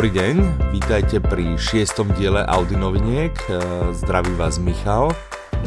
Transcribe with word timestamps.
Dobrý 0.00 0.16
deň, 0.16 0.36
vítajte 0.72 1.20
pri 1.20 1.60
šiestom 1.60 2.08
diele 2.16 2.40
Audi 2.48 2.72
noviniek. 2.72 3.36
E, 3.36 3.60
zdraví 3.92 4.32
vás 4.32 4.56
Michal. 4.56 5.12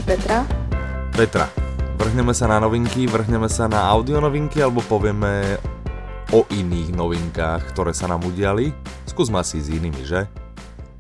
Petra. 0.09 0.41
Petra, 1.13 1.45
vrhneme 2.02 2.34
sa 2.34 2.49
na 2.49 2.57
novinky, 2.57 3.05
vrhneme 3.05 3.45
sa 3.45 3.70
na 3.70 3.85
audio 3.85 4.17
novinky 4.17 4.57
alebo 4.57 4.81
povieme 4.89 5.61
o 6.34 6.49
iných 6.49 6.98
novinkách, 6.98 7.77
ktoré 7.77 7.93
sa 7.93 8.09
nám 8.09 8.25
udiali. 8.25 8.73
Skúsme 9.05 9.38
asi 9.38 9.61
s 9.61 9.70
inými, 9.70 10.02
že? 10.02 10.25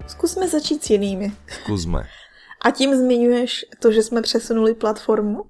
Skúsme 0.05 0.45
začít 0.45 0.85
s 0.85 0.93
jinými. 0.93 1.33
Skúsme. 1.65 2.05
A 2.61 2.69
tím 2.69 2.93
zmiňuješ 2.93 3.81
to, 3.81 3.89
že 3.89 4.05
jsme 4.05 4.21
přesunuli 4.21 4.77
platformu? 4.77 5.49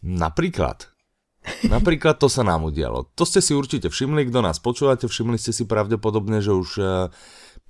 Napríklad. 0.00 0.88
Napríklad 1.66 2.16
to 2.18 2.26
sa 2.26 2.42
nám 2.42 2.66
udialo. 2.66 3.12
To 3.14 3.24
ste 3.28 3.44
si 3.44 3.52
určite 3.52 3.92
všimli, 3.92 4.28
kto 4.28 4.40
nás 4.40 4.58
počúvate, 4.58 5.06
všimli 5.06 5.36
ste 5.36 5.54
si 5.54 5.64
pravdepodobne, 5.68 6.42
že 6.42 6.52
už 6.54 6.70
e, 6.80 6.84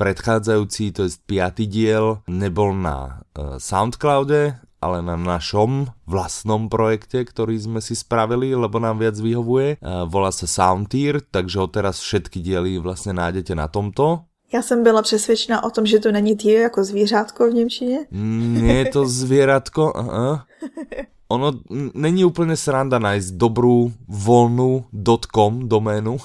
predchádzajúci, 0.00 0.96
to 0.96 1.04
je 1.04 1.12
piatý 1.26 1.68
diel, 1.68 2.24
nebol 2.30 2.72
na 2.72 3.26
e, 3.36 3.58
Soundcloude, 3.60 4.56
ale 4.80 5.04
na 5.04 5.14
našom 5.20 5.92
vlastnom 6.08 6.72
projekte, 6.72 7.20
ktorý 7.20 7.60
sme 7.60 7.80
si 7.84 7.92
spravili, 7.92 8.56
lebo 8.56 8.80
nám 8.80 8.96
viac 9.04 9.20
vyhovuje. 9.20 9.76
E, 9.76 9.78
volá 10.08 10.32
sa 10.32 10.48
Soundtier, 10.48 11.20
takže 11.20 11.60
odteraz 11.60 12.00
všetky 12.00 12.40
diely 12.40 12.80
vlastne 12.80 13.12
nájdete 13.12 13.52
na 13.52 13.68
tomto. 13.68 14.29
Já 14.52 14.62
jsem 14.62 14.82
byla 14.82 15.02
přesvědčena 15.02 15.64
o 15.64 15.70
tom, 15.70 15.86
že 15.86 15.98
to 15.98 16.12
není 16.12 16.36
týr 16.36 16.56
jako 16.60 16.84
zvířátko 16.84 17.50
v 17.50 17.54
Němčině. 17.54 17.98
Nie 18.10 18.74
je 18.74 18.84
to 18.84 19.06
zvieratko. 19.06 19.92
Aha. 19.96 20.46
ono 21.30 21.52
není 21.94 22.24
úplně 22.24 22.56
sranda 22.56 22.98
nájsť 22.98 23.38
dobrú 23.38 23.94
voľnú 24.10 24.90
.com 25.30 25.68
doménu, 25.68 26.18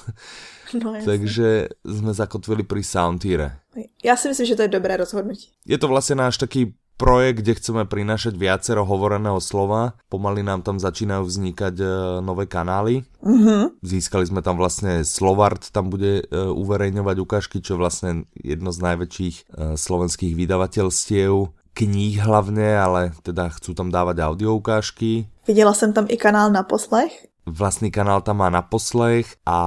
no, 0.74 0.94
takže 1.04 1.68
jsme 1.84 2.14
zakotvili 2.14 2.62
pri 2.62 2.82
Soundtire. 2.82 3.56
Já 4.04 4.16
si 4.16 4.28
myslím, 4.28 4.46
že 4.46 4.56
to 4.56 4.62
je 4.62 4.68
dobré 4.68 4.96
rozhodnutí. 4.96 5.48
Je 5.66 5.78
to 5.78 5.88
vlastně 5.88 6.14
náš 6.14 6.38
taký 6.38 6.74
projekt, 6.96 7.44
kde 7.44 7.56
chceme 7.56 7.82
prinašať 7.84 8.34
viacero 8.36 8.82
hovoreného 8.88 9.40
slova. 9.40 9.96
Pomaly 10.08 10.40
nám 10.42 10.64
tam 10.64 10.80
začínajú 10.80 11.22
vznikať 11.28 11.74
uh, 11.80 11.90
nové 12.24 12.48
kanály. 12.48 13.04
Mm-hmm. 13.20 13.84
Získali 13.84 14.24
sme 14.26 14.40
tam 14.40 14.56
vlastne 14.56 15.04
Slovart, 15.04 15.68
tam 15.70 15.92
bude 15.92 16.24
uh, 16.24 16.50
uverejňovať 16.56 17.16
ukážky, 17.20 17.60
čo 17.60 17.76
je 17.76 17.82
vlastne 17.84 18.10
jedno 18.32 18.72
z 18.72 18.80
najväčších 18.82 19.36
uh, 19.36 19.76
slovenských 19.76 20.32
vydavateľstiev 20.32 21.52
kníh 21.76 22.16
hlavne, 22.24 22.72
ale 22.72 23.12
teda 23.20 23.52
chcú 23.52 23.76
tam 23.76 23.92
dávať 23.92 24.24
audio 24.24 24.56
ukážky. 24.56 25.28
Videla 25.44 25.76
som 25.76 25.92
tam 25.92 26.08
i 26.08 26.16
kanál 26.16 26.48
na 26.48 26.64
poslech. 26.64 27.12
Vlastný 27.46 27.94
kanál 27.94 28.26
tam 28.26 28.42
má 28.42 28.50
na 28.50 28.58
poslech 28.58 29.38
a 29.46 29.60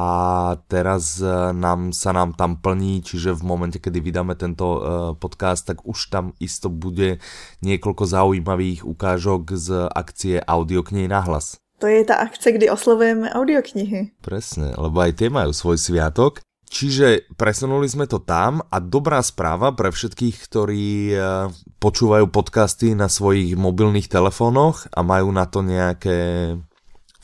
teraz 0.67 1.23
e, 1.23 1.55
nám, 1.55 1.95
sa 1.95 2.11
nám 2.11 2.35
tam 2.35 2.59
plní, 2.59 2.99
čiže 2.99 3.31
v 3.39 3.47
momente, 3.47 3.79
kedy 3.79 4.03
vydáme 4.03 4.35
tento 4.35 4.67
uh, 4.67 4.81
podcast, 5.15 5.63
tak 5.63 5.87
už 5.87 6.11
tam 6.11 6.35
isto 6.43 6.67
bude 6.67 7.23
niekoľko 7.63 8.03
zaujímavých 8.03 8.83
ukážok 8.83 9.55
z 9.55 9.67
akcie 9.95 10.43
Audioknihy 10.43 11.07
na 11.07 11.23
hlas. 11.23 11.55
To 11.79 11.87
je 11.87 12.03
tá 12.03 12.19
akce, 12.19 12.51
kdy 12.51 12.67
oslovujeme 12.67 13.31
audioknihy. 13.31 14.19
Presne, 14.19 14.75
lebo 14.75 14.99
aj 14.99 15.15
tie 15.15 15.31
majú 15.31 15.55
svoj 15.55 15.79
sviatok. 15.79 16.43
Čiže 16.69 17.33
presunuli 17.33 17.89
sme 17.89 18.05
to 18.05 18.21
tam 18.21 18.61
a 18.61 18.77
dobrá 18.77 19.25
správa 19.25 19.73
pre 19.73 19.89
všetkých, 19.89 20.35
ktorí 20.45 20.87
eh, 21.09 21.49
počúvajú 21.81 22.29
podcasty 22.29 22.93
na 22.93 23.09
svojich 23.09 23.57
mobilných 23.57 24.05
telefónoch 24.05 24.85
a 24.93 25.01
majú 25.01 25.33
na 25.33 25.49
to 25.49 25.65
nejaké 25.65 26.53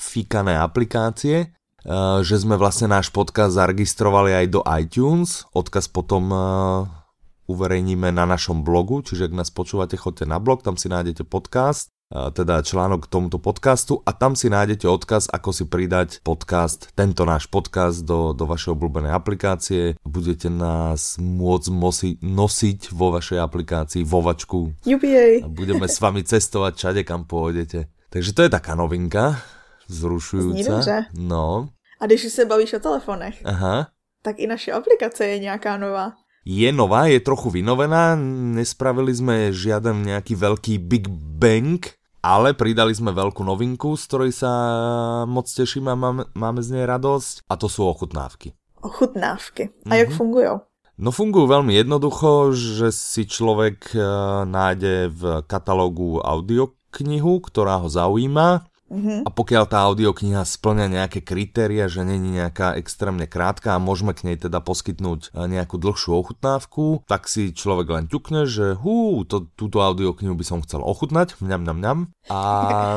fikané 0.05 0.61
aplikácie, 0.61 1.49
eh, 1.49 2.19
že 2.21 2.35
sme 2.37 2.55
vlastne 2.61 2.93
náš 2.93 3.09
podcast 3.09 3.57
zaregistrovali 3.57 4.37
aj 4.37 4.45
do 4.53 4.61
iTunes. 4.77 5.49
Odkaz 5.57 5.89
potom 5.89 6.29
eh, 6.29 6.39
uverejníme 7.49 8.13
na 8.13 8.29
našom 8.29 8.61
blogu, 8.61 9.01
čiže 9.01 9.33
ak 9.33 9.37
nás 9.37 9.49
počúvate, 9.49 9.97
choďte 9.97 10.29
na 10.29 10.37
blog, 10.37 10.61
tam 10.61 10.77
si 10.77 10.89
nájdete 10.89 11.25
podcast 11.25 11.95
teda 12.13 12.61
článok 12.61 13.09
k 13.09 13.11
tomuto 13.11 13.41
podcastu 13.41 13.99
a 14.05 14.13
tam 14.13 14.37
si 14.37 14.47
nájdete 14.47 14.85
odkaz, 14.85 15.25
ako 15.25 15.49
si 15.49 15.65
pridať 15.65 16.21
podcast, 16.21 16.93
tento 16.93 17.25
náš 17.25 17.49
podcast 17.49 18.05
do, 18.05 18.31
do 18.31 18.45
vašej 18.45 18.77
obľúbenej 18.77 19.09
aplikácie. 19.11 19.97
Budete 20.05 20.53
nás 20.53 21.17
môcť 21.17 21.67
mosi, 21.73 22.09
nosiť 22.21 22.93
vo 22.93 23.09
vašej 23.09 23.41
aplikácii 23.41 24.03
vovačku. 24.05 24.85
A 25.41 25.49
budeme 25.49 25.89
s 25.89 25.97
vami 25.97 26.21
cestovať 26.21 26.73
všade, 26.77 27.01
kam 27.01 27.25
pôjdete. 27.25 27.89
Takže 28.13 28.31
to 28.31 28.41
je 28.45 28.53
taká 28.53 28.77
novinka, 28.77 29.41
vzrušujúca. 29.89 31.05
No. 31.17 31.69
A 31.99 32.05
když 32.05 32.21
se 32.33 32.45
bavíš 32.45 32.73
o 32.73 32.79
telefonech, 32.79 33.41
Aha. 33.45 33.87
tak 34.21 34.39
i 34.39 34.47
naše 34.47 34.71
aplikace 34.71 35.25
je 35.25 35.39
nějaká 35.39 35.77
nová 35.77 36.13
je 36.45 36.69
nová, 36.69 37.09
je 37.09 37.17
trochu 37.25 37.49
vynovená, 37.49 38.13
nespravili 38.53 39.09
sme 39.09 39.49
žiaden 39.49 40.05
nejaký 40.05 40.37
veľký 40.37 40.77
Big 40.77 41.09
Bang, 41.09 41.81
ale 42.21 42.53
pridali 42.53 42.93
sme 42.93 43.09
veľkú 43.09 43.41
novinku, 43.41 43.97
z 43.97 44.03
ktorej 44.05 44.31
sa 44.37 44.51
moc 45.25 45.49
teším 45.49 45.89
a 45.89 45.97
máme, 45.97 46.23
máme 46.37 46.61
z 46.61 46.77
nej 46.77 46.85
radosť 46.85 47.49
a 47.49 47.53
to 47.57 47.65
sú 47.65 47.89
ochutnávky. 47.89 48.53
Ochutnávky. 48.77 49.73
A 49.89 49.97
jak 49.97 50.13
mm-hmm. 50.13 50.21
fungujú? 50.21 50.53
No 51.01 51.09
fungujú 51.09 51.49
veľmi 51.49 51.73
jednoducho, 51.81 52.53
že 52.53 52.93
si 52.93 53.25
človek 53.25 53.97
uh, 53.97 54.45
nájde 54.45 55.09
v 55.11 55.21
katalógu 55.49 56.21
audioknihu, 56.21 57.41
ktorá 57.41 57.81
ho 57.81 57.89
zaujíma 57.89 58.69
Mm-hmm. 58.85 59.25
A 59.25 59.29
pokiaľ 59.33 59.63
tá 59.65 59.81
audiokniha 59.89 60.45
splňa 60.45 60.85
nejaké 61.01 61.25
kritéria, 61.25 61.89
že 61.89 62.05
není 62.05 62.37
nejaká 62.37 62.77
extrémne 62.77 63.25
krátka 63.25 63.73
a 63.73 63.81
môžeme 63.81 64.13
k 64.13 64.29
nej 64.29 64.37
teda 64.37 64.61
poskytnúť 64.61 65.33
e, 65.33 65.49
nejakú 65.49 65.81
dlhšiu 65.81 66.13
ochutnávku, 66.13 67.01
tak 67.09 67.25
si 67.25 67.49
človek 67.49 67.87
len 67.89 68.05
ťukne, 68.05 68.45
že 68.45 68.77
hú, 68.77 69.25
to, 69.25 69.49
túto 69.57 69.81
audioknihu 69.81 70.37
by 70.37 70.45
som 70.45 70.61
chcel 70.61 70.85
ochutnať, 70.85 71.33
mňam, 71.41 71.65
mňam, 71.65 71.77
mňam. 71.81 71.99
A 72.29 72.41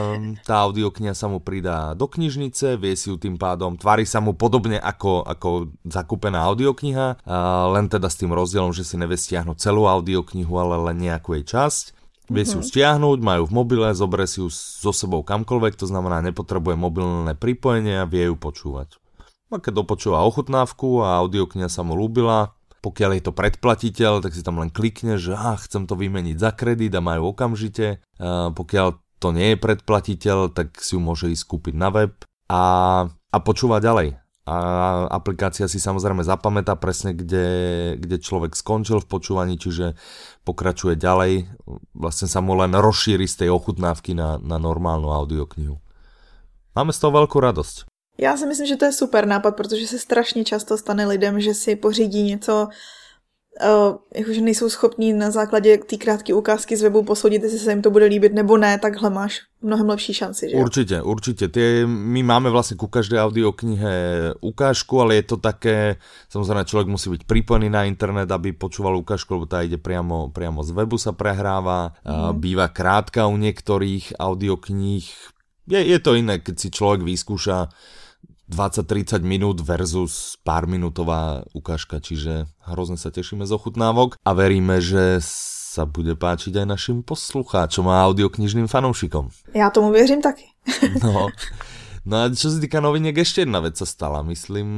tá 0.48 0.68
audiokniha 0.68 1.16
sa 1.16 1.32
mu 1.32 1.40
pridá 1.40 1.96
do 1.96 2.04
knižnice, 2.04 2.76
vie 2.76 2.92
si 2.92 3.08
ju 3.08 3.16
tým 3.16 3.40
pádom, 3.40 3.80
tvári 3.80 4.04
sa 4.04 4.20
mu 4.20 4.36
podobne 4.36 4.76
ako, 4.76 5.24
ako 5.24 5.72
zakúpená 5.88 6.44
audiokniha, 6.52 7.24
len 7.72 7.88
teda 7.88 8.12
s 8.12 8.20
tým 8.20 8.36
rozdielom, 8.36 8.76
že 8.76 8.84
si 8.84 9.00
nevie 9.00 9.16
stiahnuť 9.16 9.56
celú 9.56 9.88
audioknihu, 9.88 10.52
ale 10.52 10.92
len 10.92 11.08
nejakú 11.08 11.32
jej 11.40 11.48
časť 11.48 11.97
Vie 12.28 12.44
si 12.44 12.54
ju 12.54 12.62
mhm. 12.62 12.68
stiahnuť, 12.68 13.18
majú 13.24 13.42
v 13.48 13.56
mobile, 13.56 13.88
zoberie 13.96 14.28
si 14.28 14.44
ju 14.44 14.52
so 14.52 14.92
sebou 14.92 15.24
kamkoľvek, 15.24 15.80
to 15.80 15.88
znamená 15.88 16.20
nepotrebuje 16.20 16.76
mobilné 16.76 17.32
pripojenie 17.32 18.04
a 18.04 18.08
vie 18.08 18.28
ju 18.28 18.36
počúvať. 18.36 19.00
A 19.48 19.56
keď 19.56 19.80
dopočúva 19.80 20.28
ochutnávku 20.28 21.00
a 21.00 21.24
audiokniha 21.24 21.72
sa 21.72 21.80
mu 21.80 21.96
ľúbila, 21.96 22.52
pokiaľ 22.84 23.10
je 23.16 23.22
to 23.24 23.32
predplatiteľ, 23.32 24.20
tak 24.20 24.36
si 24.36 24.44
tam 24.44 24.60
len 24.60 24.68
klikne, 24.68 25.16
že 25.16 25.32
ah, 25.32 25.56
chcem 25.56 25.88
to 25.88 25.96
vymeniť 25.96 26.36
za 26.36 26.52
kredit 26.52 26.92
a 26.94 27.00
majú 27.02 27.32
okamžite. 27.32 28.04
A 28.20 28.52
pokiaľ 28.52 29.00
to 29.18 29.28
nie 29.32 29.56
je 29.56 29.58
predplatiteľ, 29.58 30.52
tak 30.52 30.78
si 30.78 30.94
ju 30.94 31.00
môže 31.02 31.32
ísť 31.32 31.44
kúpiť 31.48 31.74
na 31.74 31.88
web 31.90 32.12
a, 32.46 32.62
a 33.08 33.36
počúva 33.42 33.82
ďalej 33.82 34.27
a 34.48 34.56
aplikácia 35.12 35.68
si 35.68 35.76
samozrejme 35.76 36.24
zapamätá 36.24 36.72
presne, 36.80 37.12
kde, 37.12 37.46
kde 38.00 38.16
človek 38.16 38.56
skončil 38.56 39.04
v 39.04 39.10
počúvaní, 39.12 39.60
čiže 39.60 39.92
pokračuje 40.48 40.96
ďalej, 40.96 41.52
vlastne 41.92 42.32
sa 42.32 42.40
mu 42.40 42.56
len 42.56 42.72
rozšíri 42.72 43.28
z 43.28 43.44
tej 43.44 43.50
ochutnávky 43.52 44.16
na, 44.16 44.40
na 44.40 44.56
normálnu 44.56 45.12
audioknihu. 45.12 45.76
Máme 46.72 46.96
z 46.96 46.98
toho 47.04 47.12
veľkú 47.12 47.36
radosť. 47.36 47.84
Já 48.18 48.36
si 48.36 48.46
myslím, 48.46 48.66
že 48.66 48.76
to 48.76 48.84
je 48.84 48.92
super 48.92 49.26
nápad, 49.26 49.56
protože 49.56 49.86
se 49.86 49.98
strašně 49.98 50.44
často 50.44 50.78
stane 50.78 51.06
lidem, 51.06 51.40
že 51.40 51.54
si 51.54 51.76
pořídí 51.76 52.22
něco, 52.22 52.68
jakože 54.14 54.40
nejsou 54.40 54.70
schopní 54.70 55.12
na 55.12 55.30
základě 55.30 55.78
té 55.78 55.96
krátké 55.96 56.34
ukázky 56.34 56.76
z 56.76 56.82
webu 56.82 57.02
posoudit, 57.02 57.42
jestli 57.42 57.58
se 57.58 57.70
jim 57.70 57.82
to 57.82 57.90
bude 57.90 58.04
líbit 58.04 58.34
nebo 58.34 58.56
ne, 58.56 58.78
takhle 58.78 59.10
máš 59.10 59.40
mnohem 59.62 59.88
lepší 59.88 60.14
šanci, 60.14 60.50
že 60.50 60.56
Určite, 60.56 61.02
určite. 61.02 61.48
Tie, 61.50 61.82
my 61.86 62.22
máme 62.22 62.50
vlastne 62.54 62.78
ku 62.78 62.86
každej 62.86 63.18
audioknihe 63.18 63.94
ukážku, 64.38 65.02
ale 65.02 65.18
je 65.18 65.34
to 65.34 65.36
také, 65.42 65.98
samozrejme 66.30 66.62
človek 66.62 66.86
musí 66.86 67.10
byť 67.10 67.22
pripojený 67.26 67.66
na 67.66 67.82
internet, 67.82 68.30
aby 68.30 68.54
počúval 68.54 68.94
ukážku, 69.02 69.34
lebo 69.34 69.50
tá 69.50 69.66
ide 69.66 69.74
priamo, 69.74 70.30
priamo 70.30 70.62
z 70.62 70.70
webu 70.78 70.94
sa 70.94 71.10
prehráva. 71.10 71.98
Mm. 72.06 72.38
Býva 72.38 72.70
krátka 72.70 73.26
u 73.26 73.34
niektorých 73.34 74.14
audiokníh. 74.22 75.06
Je, 75.66 75.80
je 75.82 75.98
to 75.98 76.14
iné, 76.14 76.38
keď 76.38 76.54
si 76.54 76.68
človek 76.70 77.02
vyskúša 77.02 77.66
20-30 78.48 79.20
minút 79.20 79.60
versus 79.60 80.40
pár 80.40 80.64
minútová 80.64 81.44
ukážka, 81.52 82.00
čiže 82.00 82.48
hrozne 82.64 82.96
sa 82.96 83.12
tešíme 83.12 83.44
z 83.44 83.52
ochutnávok 83.52 84.16
a 84.24 84.30
veríme, 84.32 84.80
že 84.80 85.20
sa 85.20 85.84
bude 85.84 86.16
páčiť 86.16 86.64
aj 86.64 86.66
našim 86.66 86.98
poslucháčom 87.04 87.86
a 87.92 88.02
audioknižným 88.08 88.66
fanoušikom. 88.66 89.28
Ja 89.52 89.70
tomu 89.70 89.92
věřím 89.92 90.24
taky. 90.24 90.48
no. 91.04 91.28
No 92.08 92.24
a 92.24 92.32
čo 92.32 92.48
sa 92.48 92.56
týka 92.56 92.80
noviniek, 92.80 93.12
ešte 93.20 93.44
jedna 93.44 93.60
vec 93.60 93.76
sa 93.76 93.84
stala. 93.84 94.24
Myslím, 94.24 94.68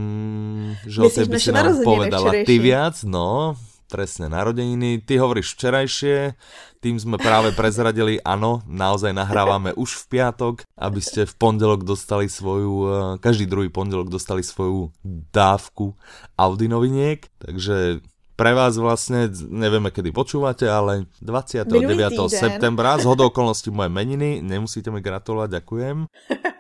že 0.82 0.98
Myslíš, 0.98 1.06
o 1.06 1.14
tej 1.14 1.26
by 1.30 1.38
si 1.38 1.50
nám 1.54 1.78
povedala 1.86 2.30
ty 2.42 2.58
viac. 2.58 3.06
No, 3.06 3.54
presne, 3.86 4.26
narodeniny. 4.26 4.98
Ty 5.06 5.22
hovoríš 5.22 5.54
včerajšie, 5.54 6.34
tým 6.80 6.96
sme 6.96 7.20
práve 7.20 7.52
prezradili, 7.52 8.16
áno, 8.24 8.64
naozaj 8.64 9.12
nahrávame 9.12 9.76
už 9.76 10.00
v 10.04 10.16
piatok, 10.16 10.54
aby 10.80 11.00
ste 11.04 11.28
v 11.28 11.34
pondelok 11.36 11.84
dostali 11.84 12.26
svoju, 12.26 12.74
eh, 12.84 12.90
každý 13.20 13.44
druhý 13.44 13.68
pondelok 13.68 14.08
dostali 14.08 14.40
svoju 14.40 14.88
dávku 15.30 15.92
Audi 16.40 16.66
noviniek, 16.72 17.28
takže 17.36 18.00
pre 18.40 18.56
vás 18.56 18.80
vlastne, 18.80 19.28
nevieme 19.52 19.92
kedy 19.92 20.16
počúvate, 20.16 20.64
ale 20.64 21.04
29. 21.20 21.76
septembra, 22.32 22.96
z 22.96 23.04
hodou 23.04 23.28
okolností 23.28 23.68
moje 23.68 23.92
meniny, 23.92 24.40
nemusíte 24.40 24.88
mi 24.88 25.04
gratulovať, 25.04 25.60
ďakujem. 25.60 26.08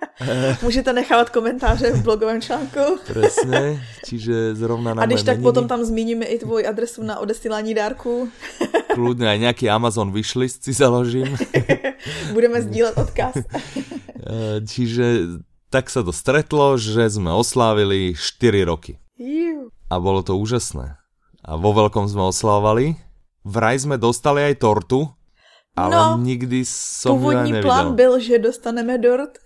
Můžete 0.62 0.92
nechávat 0.92 1.30
komentáře 1.30 1.92
v 1.92 2.02
blogovém 2.04 2.40
článku. 2.44 3.00
Presne, 3.08 3.80
čiže 4.04 4.52
zrovna 4.60 4.92
na 4.92 5.02
A 5.02 5.06
když 5.08 5.24
tak 5.24 5.40
meniny. 5.40 5.48
potom 5.48 5.64
tam 5.68 5.80
zmíníme 5.80 6.28
i 6.28 6.36
tvoj 6.36 6.68
adresu 6.68 7.00
na 7.00 7.16
odesílání 7.16 7.72
dárku. 7.72 8.28
Kľudne 8.92 9.32
aj 9.32 9.38
nejaký 9.40 9.72
Amazon 9.72 10.12
wishlist 10.12 10.60
si 10.60 10.76
založím. 10.76 11.32
Budeme 12.36 12.60
sdílet 12.60 12.98
odkaz. 13.00 13.40
Eh, 13.40 14.60
čiže 14.68 15.38
tak 15.72 15.88
sa 15.88 16.04
to 16.04 16.12
stretlo, 16.12 16.76
že 16.76 17.08
sme 17.08 17.32
oslávili 17.32 18.12
4 18.12 18.68
roky. 18.68 19.00
A 19.88 19.96
bolo 19.96 20.20
to 20.20 20.36
úžasné. 20.36 20.99
A 21.50 21.58
vo 21.58 21.74
veľkom 21.74 22.06
sme 22.06 22.30
oslavovali. 22.30 22.94
Vraj 23.42 23.82
sme 23.82 23.98
dostali 23.98 24.46
aj 24.46 24.62
tortu, 24.62 25.02
ale 25.74 25.90
No, 25.96 26.14
nikdy 26.22 26.62
som 26.62 27.18
Původní 27.18 27.50
nevidel. 27.52 27.62
plán 27.66 27.94
byl, 27.98 28.20
že 28.20 28.38
dostaneme 28.38 28.98
dort, 28.98 29.38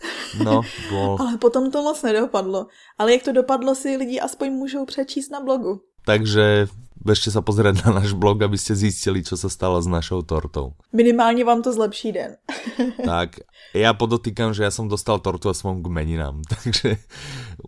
No, 0.45 0.61
bol. 0.93 1.17
ale 1.21 1.39
potom 1.39 1.71
to 1.71 1.81
moc 1.83 1.97
nedopadlo. 2.03 2.67
Ale 2.99 3.13
jak 3.13 3.23
to 3.23 3.33
dopadlo, 3.33 3.75
si 3.75 3.97
lidi 3.97 4.21
aspoň 4.21 4.53
můžou 4.53 4.85
přečíst 4.85 5.31
na 5.31 5.41
blogu. 5.41 5.81
Takže 6.07 6.67
bežte 7.05 7.29
sa 7.31 7.45
pozrieť 7.45 7.85
na 7.85 8.01
náš 8.01 8.17
blog, 8.17 8.43
aby 8.43 8.57
ste 8.57 8.73
zistili, 8.75 9.21
čo 9.21 9.37
sa 9.37 9.53
stalo 9.53 9.77
s 9.79 9.87
našou 9.87 10.23
tortou. 10.25 10.75
Minimálně 10.93 11.45
vám 11.45 11.63
to 11.63 11.73
zlepší 11.73 12.13
den. 12.13 12.37
Tak, 13.05 13.37
ja 13.75 13.93
podotýkam, 13.93 14.55
že 14.57 14.65
ja 14.65 14.71
som 14.73 14.89
dostal 14.89 15.21
tortu 15.21 15.51
a 15.51 15.55
som 15.55 15.83
k 15.83 15.87
meninám, 15.93 16.41
takže 16.53 16.97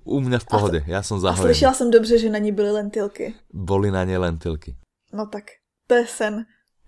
u 0.08 0.20
mňa 0.24 0.38
v 0.40 0.46
pohode, 0.48 0.78
ja 0.88 1.02
som 1.04 1.20
A 1.20 1.30
zahojený. 1.30 1.52
slyšela 1.52 1.74
jsem 1.74 1.90
dobře, 1.90 2.18
že 2.18 2.30
na 2.30 2.38
ní 2.38 2.52
byly 2.52 2.70
lentilky. 2.72 3.34
Boli 3.52 3.90
na 3.90 4.04
ne 4.04 4.18
lentilky. 4.18 4.76
No 5.12 5.26
tak, 5.26 5.44
to 5.86 5.94
je 5.94 6.06
sen. 6.06 6.34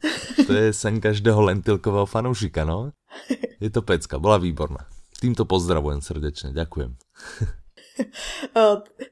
To 0.46 0.52
je 0.52 0.72
sen 0.72 1.00
každého 1.00 1.42
lentilkového 1.42 2.06
fanúšika, 2.06 2.64
no. 2.64 2.90
Je 3.60 3.70
to 3.70 3.82
pecka, 3.82 4.18
bola 4.18 4.38
výborná. 4.38 4.86
Týmto 5.20 5.42
pozdravujem 5.44 5.98
srdečne, 5.98 6.54
ďakujem. 6.54 6.94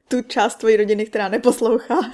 Tu 0.07 0.21
část 0.21 0.55
tvojí 0.55 0.77
rodiny, 0.77 1.05
která 1.05 1.27
neposlouchá. 1.27 1.95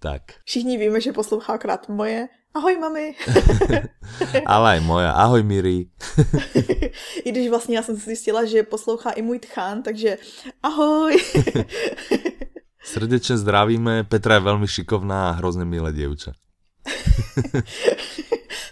Tak, 0.00 0.22
Všichni 0.44 0.78
víme, 0.78 1.00
že 1.00 1.12
poslouchá 1.12 1.52
akorát 1.52 1.88
moje. 1.88 2.28
Ahoj, 2.54 2.78
mami. 2.78 3.14
ale 4.46 4.70
aj 4.70 4.80
moja. 4.80 5.10
Ahoj, 5.10 5.42
Miri. 5.42 5.90
I 7.24 7.30
když 7.32 7.48
vlastně 7.48 7.76
já 7.76 7.82
jsem 7.82 7.96
zjistila, 7.96 8.44
že 8.44 8.62
poslouchá 8.62 9.10
i 9.10 9.22
můj 9.22 9.38
tchán, 9.38 9.82
takže 9.82 10.18
ahoj. 10.62 11.18
Srdečne 12.88 13.36
zdravíme, 13.36 14.08
Petra 14.08 14.40
je 14.40 14.48
veľmi 14.48 14.64
šikovná 14.64 15.28
a 15.28 15.36
hrozne 15.36 15.68
milé 15.68 15.92
dievča. 15.92 16.32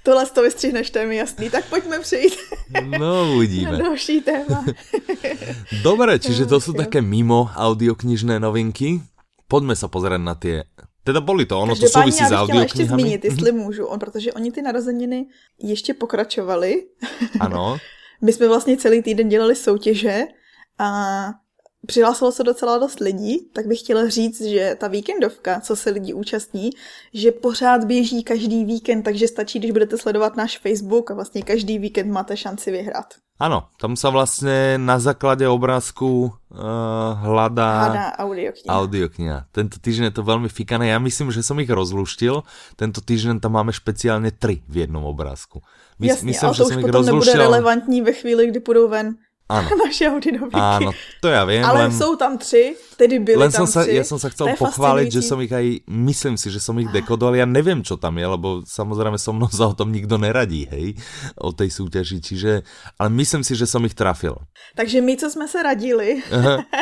Tohle 0.03 0.27
toho 0.27 0.45
vystřihneš, 0.45 0.91
to 0.91 0.99
je 0.99 1.07
mi 1.07 1.17
jasný. 1.17 1.51
Tak 1.51 1.65
pojďme 1.65 2.01
přejít 2.01 2.33
No, 2.99 2.99
na 2.99 3.23
uvidíme. 3.37 3.79
další 3.79 4.21
téma. 4.21 4.65
Dobre, 5.83 6.19
čiže 6.19 6.47
to 6.47 6.59
sú 6.61 6.73
také 6.75 7.01
mimo 7.03 7.49
audioknižné 7.55 8.39
novinky. 8.39 9.01
Poďme 9.47 9.75
sa 9.79 9.87
pozerať 9.87 10.21
na 10.21 10.35
tie... 10.35 10.67
Teda 11.07 11.23
boli 11.23 11.47
to, 11.47 11.55
ono 11.61 11.75
to 11.79 11.87
Každopádně 11.87 12.11
já 12.11 12.13
s 12.13 12.27
chtěla 12.27 12.43
ještě 12.43 12.53
audioknihami. 12.53 13.03
zmínit, 13.03 13.25
jestli 13.25 13.53
můžu, 13.53 13.87
on, 13.87 13.99
protože 13.99 14.33
oni 14.33 14.53
ty 14.53 14.63
narozeniny 14.63 15.27
ještě 15.59 15.95
pokračovaly. 15.95 16.83
Ano, 17.41 17.79
My 18.23 18.33
jsme 18.33 18.49
vlastně 18.49 18.77
celý 18.77 19.03
týden 19.03 19.29
dělali 19.29 19.57
soutěže 19.57 20.25
a 20.79 20.89
přihlásilo 21.87 22.33
se 22.33 22.43
docela 22.43 22.79
dost 22.79 23.00
lidí, 23.00 23.49
tak 23.53 23.67
bych 23.67 23.79
chtěla 23.81 24.09
říct, 24.09 24.43
že 24.43 24.77
ta 24.81 24.88
víkendovka, 24.88 25.61
co 25.61 25.77
se 25.77 25.91
lidi 25.91 26.12
účastní, 26.12 26.71
že 27.15 27.33
pořád 27.33 27.85
běží 27.85 28.23
každý 28.23 28.65
víkend, 28.65 29.03
takže 29.03 29.29
stačí, 29.29 29.59
když 29.59 29.71
budete 29.71 29.99
sledovat 29.99 30.37
náš 30.37 30.59
Facebook 30.59 31.11
a 31.11 31.15
vlastně 31.15 31.43
každý 31.43 31.79
víkend 31.79 32.12
máte 32.12 32.37
šanci 32.37 32.71
vyhrát. 32.71 33.15
áno, 33.37 33.69
tam 33.77 34.00
sa 34.00 34.09
vlastne 34.09 34.81
na 34.81 34.97
základe 34.97 35.44
obrázku 35.44 36.33
uh, 36.33 36.56
hľadá 37.21 37.73
Hádá 37.93 38.06
audiokniha. 38.17 38.73
audiokniha. 38.73 39.38
Tento 39.53 39.77
týždeň 39.77 40.09
je 40.09 40.15
to 40.17 40.25
veľmi 40.25 40.49
fikané. 40.49 40.88
Ja 40.88 40.97
myslím, 40.97 41.29
že 41.29 41.44
som 41.44 41.61
ich 41.61 41.69
rozluštil. 41.69 42.49
Tento 42.81 43.05
týždeň 43.05 43.44
tam 43.44 43.61
máme 43.61 43.77
špeciálne 43.77 44.33
tri 44.33 44.65
v 44.65 44.88
jednom 44.88 45.05
obrázku. 45.05 45.61
Mys- 46.00 46.17
Jasně, 46.17 46.33
ale 46.41 46.55
to 46.56 46.65
už 46.65 46.75
potom 46.81 47.05
nebude 47.05 47.33
relevantní 47.33 48.00
ve 48.03 48.12
chvíli, 48.12 48.47
kdy 48.49 48.61
půjdou 48.61 48.88
ven 48.88 49.17
Áno, 49.47 49.69
naše 49.87 50.11
audionovinky. 50.11 50.59
áno, 50.59 50.91
to 51.23 51.31
ja 51.31 51.47
viem, 51.47 51.63
Ale 51.63 51.87
len... 51.87 51.93
jsou 51.95 52.17
tam 52.17 52.39
tři, 52.39 52.77
tedy 52.99 53.19
byly 53.19 53.39
Len 53.39 53.53
tam 53.55 53.63
som 53.63 53.67
sa, 53.71 53.81
tři. 53.87 53.95
ja 53.95 54.05
som 54.05 54.19
sa 54.19 54.29
chcel 54.35 54.59
pochváliť, 54.59 55.07
že 55.07 55.23
som 55.23 55.39
ich 55.39 55.55
aj, 55.55 55.87
myslím 55.87 56.35
si, 56.35 56.51
že 56.51 56.59
som 56.59 56.75
ich 56.83 56.91
dekodoval, 56.91 57.39
ja 57.39 57.47
neviem, 57.47 57.79
čo 57.87 57.95
tam 57.95 58.19
je, 58.19 58.27
lebo 58.27 58.67
samozrejme 58.67 59.15
so 59.15 59.31
mnou 59.31 59.47
sa 59.55 59.71
o 59.71 59.79
tom 59.79 59.95
nikto 59.95 60.19
neradí, 60.19 60.67
hej, 60.67 60.99
o 61.39 61.55
tej 61.55 61.71
súťaži, 61.71 62.19
čiže, 62.19 62.67
ale 62.99 63.09
myslím 63.23 63.47
si, 63.47 63.55
že 63.55 63.71
som 63.71 63.87
ich 63.87 63.95
trafil. 63.95 64.35
Takže 64.75 65.01
my, 65.01 65.17
co 65.17 65.31
jsme 65.31 65.49
se 65.49 65.63
radili 65.63 66.23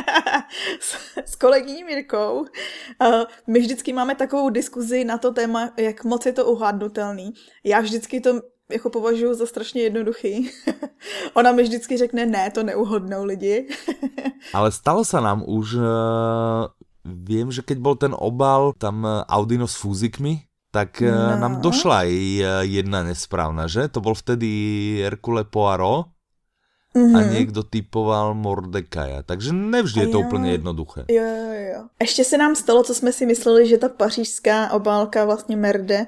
s, 0.80 0.88
s 1.20 1.36
kolegyní 1.36 1.84
Mirkou, 1.84 2.40
uh, 2.40 3.24
my 3.46 3.58
vždycky 3.60 3.92
máme 3.92 4.14
takovou 4.14 4.50
diskuzi 4.50 5.04
na 5.04 5.18
to 5.18 5.32
téma, 5.32 5.70
jak 5.76 6.04
moc 6.04 6.26
je 6.26 6.32
to 6.32 6.46
uhádnutelný. 6.46 7.32
Já 7.64 7.80
vždycky 7.80 8.20
to 8.20 8.40
jako 8.70 8.90
považuji 8.90 9.34
za 9.34 9.46
strašně 9.46 9.82
jednoduchý. 9.82 10.50
Ona 11.34 11.52
mi 11.52 11.62
vždycky 11.62 11.96
řekne, 11.96 12.26
ne, 12.26 12.50
to 12.50 12.62
neuhodnou 12.62 13.24
lidi. 13.24 13.68
Ale 14.56 14.72
stalo 14.72 15.04
sa 15.04 15.20
nám 15.20 15.44
už, 15.44 15.76
uh, 15.80 16.68
viem, 17.04 17.48
že 17.52 17.60
keď 17.64 17.78
bol 17.80 17.96
ten 17.96 18.12
obal 18.16 18.72
tam 18.76 19.04
uh, 19.04 19.24
Audino 19.28 19.68
s 19.68 19.76
fúzikmi, 19.76 20.48
tak 20.72 21.00
uh, 21.04 21.08
No. 21.12 21.36
nám 21.40 21.54
došla 21.60 22.04
uh, 22.04 22.10
jedna 22.64 23.04
nesprávna, 23.04 23.68
že? 23.68 23.88
To 23.92 24.00
bol 24.00 24.16
vtedy 24.16 24.48
Hercule 25.04 25.44
Poirot 25.44 26.08
a 26.94 27.18
Mhm. 27.20 27.30
niekto 27.34 27.66
typoval 27.66 28.38
Mordekaja, 28.38 29.26
takže 29.26 29.50
nevždy 29.50 30.00
je 30.00 30.08
to 30.14 30.20
jo. 30.22 30.30
jednoduché. 30.46 31.00
Jo, 31.10 31.26
jo, 31.26 31.52
jo. 31.74 31.80
Ještě 32.00 32.24
se 32.24 32.38
nám 32.38 32.54
stalo, 32.54 32.82
co 32.86 32.94
jsme 32.94 33.12
si 33.12 33.26
mysleli, 33.26 33.66
že 33.66 33.78
ta 33.78 33.88
pařížská 33.88 34.70
obálka 34.72 35.24
vlastně 35.24 35.56
Merde, 35.56 36.06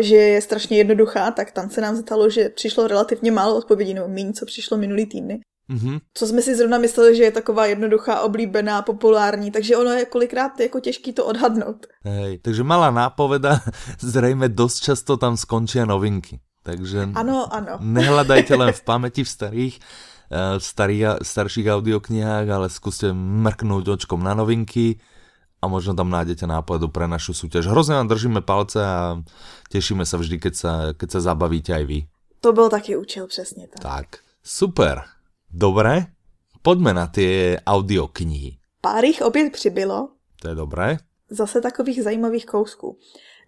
že 0.00 0.16
je 0.16 0.40
strašně 0.40 0.76
jednoduchá, 0.76 1.30
tak 1.30 1.50
tam 1.50 1.70
se 1.70 1.80
nám 1.80 1.96
stalo, 1.96 2.30
že 2.30 2.48
přišlo 2.48 2.86
relativně 2.86 3.32
málo 3.32 3.56
odpovědí, 3.56 3.94
nebo 3.94 4.08
méně, 4.08 4.32
co 4.32 4.46
přišlo 4.46 4.76
minulý 4.76 5.06
týdny. 5.06 5.40
Mhm. 5.68 5.98
Co 6.14 6.26
jsme 6.26 6.42
si 6.42 6.56
zrovna 6.56 6.78
mysleli, 6.78 7.16
že 7.16 7.22
je 7.22 7.30
taková 7.30 7.66
jednoduchá, 7.66 8.20
oblíbená, 8.20 8.82
populární, 8.82 9.50
takže 9.50 9.76
ono 9.76 9.90
je 9.90 10.04
kolikrát 10.04 10.60
jako 10.60 10.80
těžký 10.80 11.12
to 11.12 11.24
odhadnout. 11.24 11.86
Hej, 12.04 12.38
takže 12.38 12.62
malá 12.62 12.90
nápoveda, 12.90 13.60
zrejme 14.00 14.48
dosť 14.48 14.92
často 14.92 15.16
tam 15.16 15.36
skončia 15.40 15.88
novinky. 15.88 16.40
Takže 16.64 17.16
Ano, 17.16 17.48
ano. 17.48 17.80
nehľadajte 17.96 18.52
len 18.56 18.72
v 18.72 18.82
pamäti 18.84 19.24
v 19.24 19.30
starých, 19.30 19.74
eh, 20.32 20.60
starých, 20.60 21.24
starších 21.24 21.68
audioknihách, 21.68 22.46
ale 22.48 22.68
skúste 22.68 23.12
mrknúť 23.16 23.88
očkom 24.00 24.20
na 24.20 24.36
novinky 24.36 25.00
a 25.64 25.66
možno 25.66 25.96
tam 25.96 26.12
nájdete 26.12 26.44
nápovedu 26.44 26.92
pre 26.92 27.08
našu 27.08 27.32
súťaž. 27.32 27.64
Hrozne 27.66 27.96
vám 27.96 28.12
držíme 28.12 28.44
palce 28.44 28.84
a 28.84 29.16
tešíme 29.72 30.04
sa 30.04 30.20
vždy, 30.20 30.36
keď 30.36 30.54
sa, 30.54 30.72
keď 30.92 31.08
sa 31.08 31.20
zabavíte 31.32 31.72
aj 31.72 31.84
vy. 31.88 31.98
To 32.40 32.52
byl 32.52 32.68
taky 32.68 32.96
účel, 32.96 33.26
přesně 33.26 33.66
tak. 33.72 33.80
Tak, 33.82 34.06
super. 34.44 35.02
Dobre, 35.50 36.06
poďme 36.62 36.92
na 36.94 37.06
tie 37.06 37.56
audioknihy. 37.66 38.56
Pár 38.80 39.04
jich 39.04 39.22
opět 39.24 39.52
přibylo, 39.52 40.08
To 40.42 40.48
je 40.48 40.54
dobré. 40.54 40.96
zase 41.30 41.60
takových 41.60 42.02
zajímavých 42.02 42.46
kousků. 42.46 42.98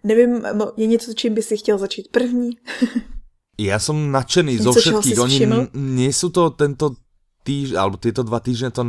Nevím, 0.03 0.41
mo- 0.41 0.71
je 0.77 0.87
něco, 0.87 1.13
čím 1.13 1.33
by 1.33 1.41
si 1.41 1.57
chtěl 1.57 1.77
začít 1.77 2.07
první? 2.11 2.49
Ja 3.57 3.81
som 3.81 4.13
nadšený 4.13 4.61
zo 4.61 4.69
Něco, 4.69 4.81
čeho 4.81 5.01
všetkých. 5.01 5.17
Oni 5.17 5.37
nie 5.73 6.13
sú 6.13 6.29
to 6.29 6.53
tento 6.53 6.93
týž, 7.47 7.79
alebo 7.79 7.95
tieto 7.95 8.27
dva 8.27 8.43
týždne 8.43 8.75
to 8.75 8.83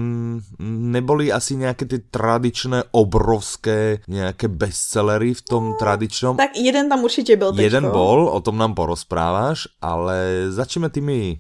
neboli 0.91 1.31
asi 1.31 1.55
nejaké 1.55 1.87
tie 1.87 2.03
tradičné, 2.11 2.91
obrovské 2.91 4.03
nejaké 4.11 4.51
bestsellery 4.51 5.39
v 5.39 5.43
tom 5.47 5.65
tradičnom. 5.79 6.35
Tak 6.35 6.59
jeden 6.59 6.91
tam 6.91 7.07
určitě 7.07 7.37
byl 7.39 7.55
teďko. 7.55 7.63
Jeden 7.63 7.85
bol, 7.95 8.27
o 8.27 8.41
tom 8.43 8.59
nám 8.59 8.75
porozprávaš, 8.75 9.71
ale 9.79 10.51
začneme 10.51 10.91
tými 10.91 11.39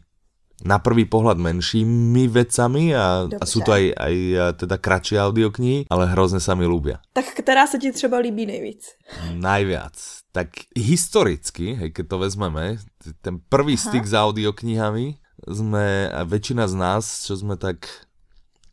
na 0.59 0.83
prvý 0.83 1.07
pohľad 1.07 1.39
menšími 1.39 2.27
vecami 2.27 2.91
a, 2.91 3.31
a 3.31 3.45
sú 3.47 3.63
to 3.63 3.71
aj, 3.71 3.95
aj 3.95 4.15
teda 4.59 4.77
kratšie 4.79 5.15
audioknihy, 5.23 5.87
ale 5.87 6.11
hrozne 6.11 6.43
sa 6.43 6.59
mi 6.59 6.67
ľúbia. 6.67 6.99
Tak 7.15 7.25
která 7.39 7.67
se 7.67 7.79
ti 7.79 7.93
třeba 7.93 8.19
líbí 8.19 8.47
nejvíc? 8.47 8.99
Najviac. 9.35 9.95
Tak 10.33 10.49
historicky, 10.77 11.75
hej, 11.75 11.91
keď 11.91 12.05
to 12.11 12.17
vezmeme, 12.19 12.79
ten 13.23 13.41
prvý 13.49 13.75
Aha. 13.79 13.83
styk 13.87 14.05
s 14.07 14.15
audioknihami, 14.15 15.17
sme, 15.47 16.11
a 16.11 16.21
väčšina 16.27 16.67
z 16.67 16.75
nás, 16.75 17.29
čo 17.29 17.39
sme 17.39 17.55
tak 17.55 17.87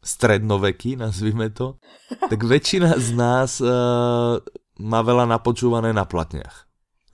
strednoveky, 0.05 0.97
nazvime 0.97 1.53
to, 1.53 1.77
tak 2.31 2.41
väčšina 2.41 2.97
z 2.97 3.09
nás 3.13 3.61
uh, 3.61 4.41
má 4.81 4.99
veľa 5.01 5.29
napočúvané 5.29 5.93
na 5.93 6.05
platniach. 6.05 6.65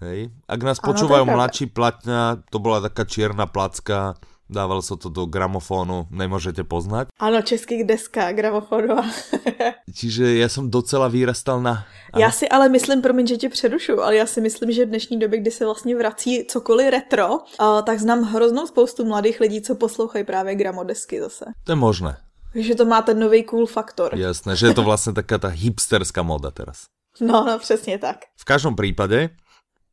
Hej? 0.01 0.33
Ak 0.49 0.61
nás 0.65 0.81
je 0.81 0.85
počúvajú 0.87 1.23
mladší 1.29 1.65
platňa, 1.69 2.41
to 2.49 2.57
bola 2.57 2.81
taká 2.81 3.05
čierna 3.05 3.45
placka, 3.45 4.17
dával 4.51 4.83
sa 4.83 4.99
to 4.99 5.07
do 5.07 5.25
gramofónu, 5.25 6.11
nemôžete 6.11 6.67
poznať. 6.67 7.07
Áno, 7.15 7.39
českých 7.41 7.87
deska 7.87 8.35
gramofónu. 8.35 8.99
Čiže 9.97 10.37
ja 10.37 10.51
som 10.51 10.67
docela 10.67 11.07
vyrastal 11.07 11.63
na... 11.63 11.87
Já 12.17 12.31
si 12.31 12.49
ale 12.49 12.69
myslím, 12.69 13.01
promiň, 13.01 13.27
že 13.27 13.37
tě 13.37 13.49
přerušu, 13.49 14.01
ale 14.03 14.15
já 14.15 14.25
si 14.25 14.41
myslím, 14.41 14.71
že 14.71 14.85
v 14.85 14.89
dnešní 14.89 15.19
době, 15.19 15.39
kdy 15.39 15.51
se 15.51 15.65
vlastně 15.65 15.95
vrací 15.95 16.45
cokoliv 16.45 16.89
retro, 16.89 17.39
tak 17.83 17.99
znám 17.99 18.23
hroznou 18.23 18.67
spoustu 18.67 19.05
mladých 19.05 19.39
lidí, 19.39 19.61
co 19.61 19.75
poslouchají 19.75 20.23
právě 20.23 20.55
gramodesky 20.55 21.21
zase. 21.21 21.45
To 21.63 21.71
je 21.71 21.75
možné. 21.75 22.17
Že 22.55 22.75
to 22.75 22.85
má 22.85 23.01
ten 23.01 23.19
nový 23.19 23.43
cool 23.43 23.65
faktor. 23.65 24.11
Jasné, 24.15 24.55
že 24.55 24.67
je 24.67 24.73
to 24.73 24.83
vlastně 24.89 25.13
taká 25.13 25.37
ta 25.37 25.47
hipsterská 25.47 26.23
moda 26.23 26.51
teraz. 26.51 26.83
No, 27.21 27.45
no, 27.47 27.59
přesně 27.59 27.97
tak. 27.97 28.17
V 28.35 28.45
každom 28.45 28.75
prípade 28.75 29.29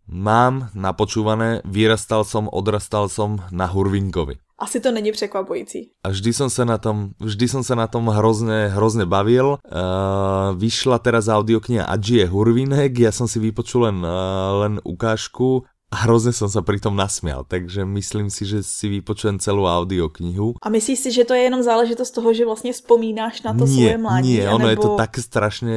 mám 0.08 0.72
napočúvané, 0.74 1.60
vyrastal 1.68 2.24
som, 2.24 2.48
odrastal 2.48 3.12
som 3.12 3.44
na 3.52 3.68
Hurvinkovi. 3.68 4.40
Asi 4.58 4.80
to 4.80 4.90
není 4.90 5.12
překvapující. 5.12 5.94
A 6.02 6.10
vždy 6.10 6.32
som 6.34 6.50
sa 6.50 6.66
na 6.66 6.82
tom, 6.82 7.14
vždy 7.22 7.46
som 7.46 7.62
sa 7.62 7.78
na 7.78 7.86
tom 7.86 8.10
hrozne, 8.10 8.74
hrozne 8.74 9.06
bavil. 9.06 9.62
Uh, 9.62 10.50
vyšla 10.58 10.98
teraz 10.98 11.30
audiokniha 11.30 11.86
Adžie 11.86 12.26
Hurvinek, 12.26 12.90
ja 12.98 13.14
som 13.14 13.30
si 13.30 13.38
vypočul 13.38 13.86
len, 13.86 14.02
uh, 14.02 14.66
len 14.66 14.82
ukážku 14.82 15.62
a 15.94 16.04
hrozne 16.04 16.34
som 16.34 16.50
sa 16.50 16.60
pri 16.60 16.82
tom 16.82 16.98
nasmial, 16.98 17.46
takže 17.46 17.86
myslím 17.86 18.34
si, 18.34 18.44
že 18.50 18.66
si 18.66 18.90
vypočujem 18.98 19.38
celú 19.38 19.64
audioknihu. 19.64 20.58
A 20.58 20.68
myslíš 20.68 20.98
si, 21.06 21.10
že 21.14 21.24
to 21.24 21.38
je 21.38 21.46
jenom 21.46 21.62
záležitost 21.62 22.10
toho, 22.10 22.34
že 22.34 22.44
vlastně 22.44 22.72
vzpomínáš 22.72 23.42
na 23.42 23.54
to 23.54 23.64
nie, 23.64 23.74
svoje 23.74 23.98
mládí? 23.98 24.28
Nie, 24.28 24.50
ono 24.50 24.66
anebo... 24.66 24.70
je 24.70 24.76
to 24.76 24.88
tak 24.98 25.12
strašne 25.16 25.76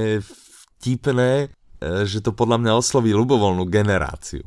vtipné, 0.82 1.54
že 1.82 2.22
to 2.22 2.32
podľa 2.32 2.62
mňa 2.62 2.72
osloví 2.78 3.12
ľubovoľnú 3.12 3.66
generáciu. 3.66 4.46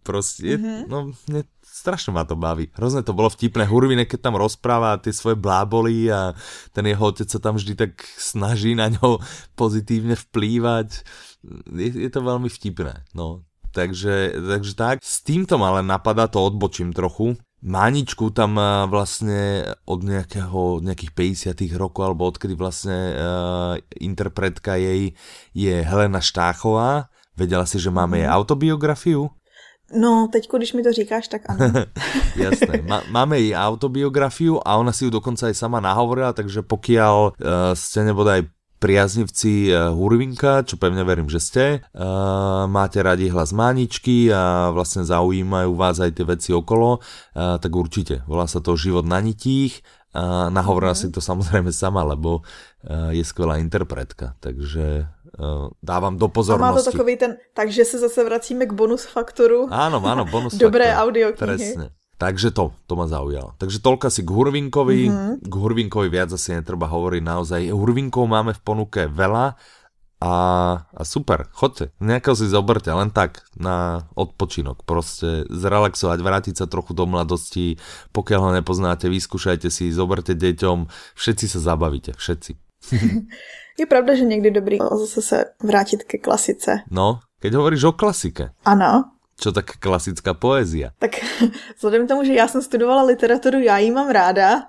Proste, 0.00 0.56
mm-hmm. 0.56 0.88
no, 0.88 1.12
mne 1.28 1.44
strašne 1.60 2.16
ma 2.16 2.24
to 2.24 2.40
baví. 2.40 2.72
Hrozne 2.72 3.04
to 3.04 3.12
bolo 3.12 3.28
vtipné. 3.28 3.68
Hurvine, 3.68 4.08
keď 4.08 4.30
tam 4.30 4.40
rozpráva 4.40 4.96
tie 4.96 5.12
svoje 5.12 5.36
bláboli 5.36 6.08
a 6.08 6.32
ten 6.72 6.88
jeho 6.88 7.04
otec 7.12 7.28
sa 7.28 7.36
tam 7.36 7.60
vždy 7.60 7.76
tak 7.76 8.00
snaží 8.16 8.72
na 8.72 8.88
ňo 8.88 9.20
pozitívne 9.52 10.16
vplývať. 10.16 11.04
Je, 11.68 11.88
je 12.08 12.10
to 12.10 12.24
veľmi 12.24 12.48
vtipné. 12.48 13.04
No. 13.12 13.44
Takže, 13.74 14.38
takže 14.38 14.72
tak. 14.78 14.96
S 15.02 15.20
týmto 15.20 15.58
ma 15.58 15.76
len 15.76 15.90
napadá, 15.90 16.30
to 16.30 16.40
odbočím 16.40 16.94
trochu. 16.94 17.36
Máničku 17.64 18.28
tam 18.28 18.60
vlastne 18.92 19.64
od 19.88 20.04
nejakého, 20.04 20.84
nejakých 20.84 21.12
50 21.56 21.80
rokov, 21.80 22.12
alebo 22.12 22.28
odkedy 22.28 22.52
vlastne 22.52 23.16
uh, 23.16 23.80
interpretka 23.96 24.76
jej 24.76 25.16
je 25.56 25.74
Helena 25.80 26.20
Štáchová. 26.20 27.08
Vedela 27.32 27.64
si, 27.64 27.80
že 27.80 27.88
máme 27.88 28.20
jej 28.20 28.28
mhm. 28.28 28.36
autobiografiu? 28.36 29.32
No, 29.92 30.28
teď, 30.32 30.48
když 30.56 30.72
mi 30.72 30.82
to 30.82 30.92
říkáš, 30.92 31.28
tak 31.28 31.42
ano. 31.48 31.72
Jasné. 32.36 32.82
Má, 32.82 33.02
máme 33.10 33.38
jej 33.40 33.56
autobiografiu 33.56 34.60
a 34.64 34.76
ona 34.76 34.92
si 34.92 35.04
ju 35.04 35.10
dokonca 35.10 35.46
aj 35.46 35.54
sama 35.54 35.80
nahovorila, 35.80 36.32
takže 36.32 36.64
pokiaľ 36.64 37.14
uh, 37.36 37.76
ste 37.76 38.02
nebodaj 38.08 38.48
priaznivci 38.84 39.72
uh, 39.72 39.96
Hurvinka, 39.96 40.60
čo 40.68 40.76
pevne 40.76 41.00
verím, 41.08 41.32
že 41.32 41.40
ste, 41.40 41.64
uh, 41.96 42.68
máte 42.68 43.00
radi 43.00 43.32
hlas 43.32 43.56
Máničky 43.56 44.28
a 44.28 44.68
vlastne 44.76 45.08
zaujímajú 45.08 45.72
vás 45.72 46.04
aj 46.04 46.12
tie 46.12 46.28
veci 46.28 46.50
okolo, 46.52 47.00
uh, 47.00 47.56
tak 47.56 47.72
určite. 47.72 48.20
Volá 48.28 48.44
sa 48.44 48.60
to 48.60 48.76
Život 48.76 49.08
na 49.08 49.24
nitích 49.24 49.80
nahovorila 50.54 50.94
mm. 50.94 51.00
si 51.02 51.06
to 51.10 51.18
samozrejme 51.18 51.74
sama, 51.74 52.06
lebo 52.06 52.46
je 52.86 53.18
skvelá 53.26 53.58
interpretka, 53.58 54.38
takže 54.38 55.10
dávam 55.82 56.14
do 56.14 56.30
pozornosti. 56.30 56.62
A 56.62 56.70
má 56.70 56.78
to 56.78 56.86
takový 56.86 57.18
ten, 57.18 57.34
takže 57.50 57.82
se 57.82 57.98
zase 57.98 58.22
vracíme 58.22 58.62
k 58.66 58.72
bonus 58.72 59.10
faktoru. 59.10 59.66
Áno, 59.74 59.98
áno, 60.06 60.22
bonus 60.22 60.54
Dobré 60.62 60.94
faktor. 60.94 61.02
audio 61.02 61.26
Presne. 61.34 61.90
Takže 62.24 62.56
to, 62.56 62.72
to 62.88 62.96
ma 62.96 63.04
zaujalo. 63.04 63.52
Takže 63.60 63.84
toľka 63.84 64.08
si 64.08 64.24
k 64.24 64.32
Hurvinkovi, 64.32 65.00
mm-hmm. 65.12 65.34
k 65.44 65.52
Hurvinkovi 65.52 66.08
viac 66.08 66.32
asi 66.32 66.56
netreba 66.56 66.88
hovoriť 66.88 67.20
naozaj. 67.20 67.60
Hurvinkov 67.68 68.24
máme 68.24 68.56
v 68.56 68.64
ponuke 68.64 69.04
veľa 69.12 69.60
a, 70.24 70.36
a 70.88 71.02
super, 71.04 71.52
chodte, 71.52 71.92
nejakého 72.00 72.32
si 72.32 72.48
zoberte, 72.48 72.88
len 72.88 73.12
tak, 73.12 73.44
na 73.60 74.08
odpočinok, 74.16 74.88
proste 74.88 75.44
zrelaxovať, 75.52 76.18
vrátiť 76.24 76.54
sa 76.64 76.66
trochu 76.70 76.96
do 76.96 77.04
mladosti, 77.04 77.76
pokiaľ 78.16 78.40
ho 78.40 78.50
nepoznáte, 78.56 79.04
vyskúšajte 79.12 79.68
si, 79.68 79.92
zoberte 79.92 80.32
deťom, 80.32 80.88
všetci 81.12 81.44
sa 81.44 81.60
zabavíte, 81.60 82.16
všetci. 82.16 82.56
Je 83.80 83.86
pravda, 83.86 84.14
že 84.14 84.24
někdy 84.24 84.50
dobrý 84.50 84.78
zase 84.78 85.22
se 85.22 85.44
vrátit 85.62 86.02
ke 86.02 86.18
klasice. 86.18 86.86
No, 86.90 87.20
keď 87.42 87.54
hovoríš 87.54 87.84
o 87.84 87.92
klasike. 87.92 88.54
Ano. 88.64 89.13
Čo 89.34 89.50
tak 89.50 89.82
klasická 89.82 90.34
poézia? 90.34 90.94
Tak 90.98 91.18
vzhledem 91.76 92.06
k 92.06 92.08
tomu, 92.08 92.24
že 92.24 92.32
já 92.32 92.48
jsem 92.48 92.62
studovala 92.62 93.02
literaturu, 93.02 93.60
já 93.60 93.78
ji 93.78 93.90
mám 93.90 94.10
ráda, 94.10 94.66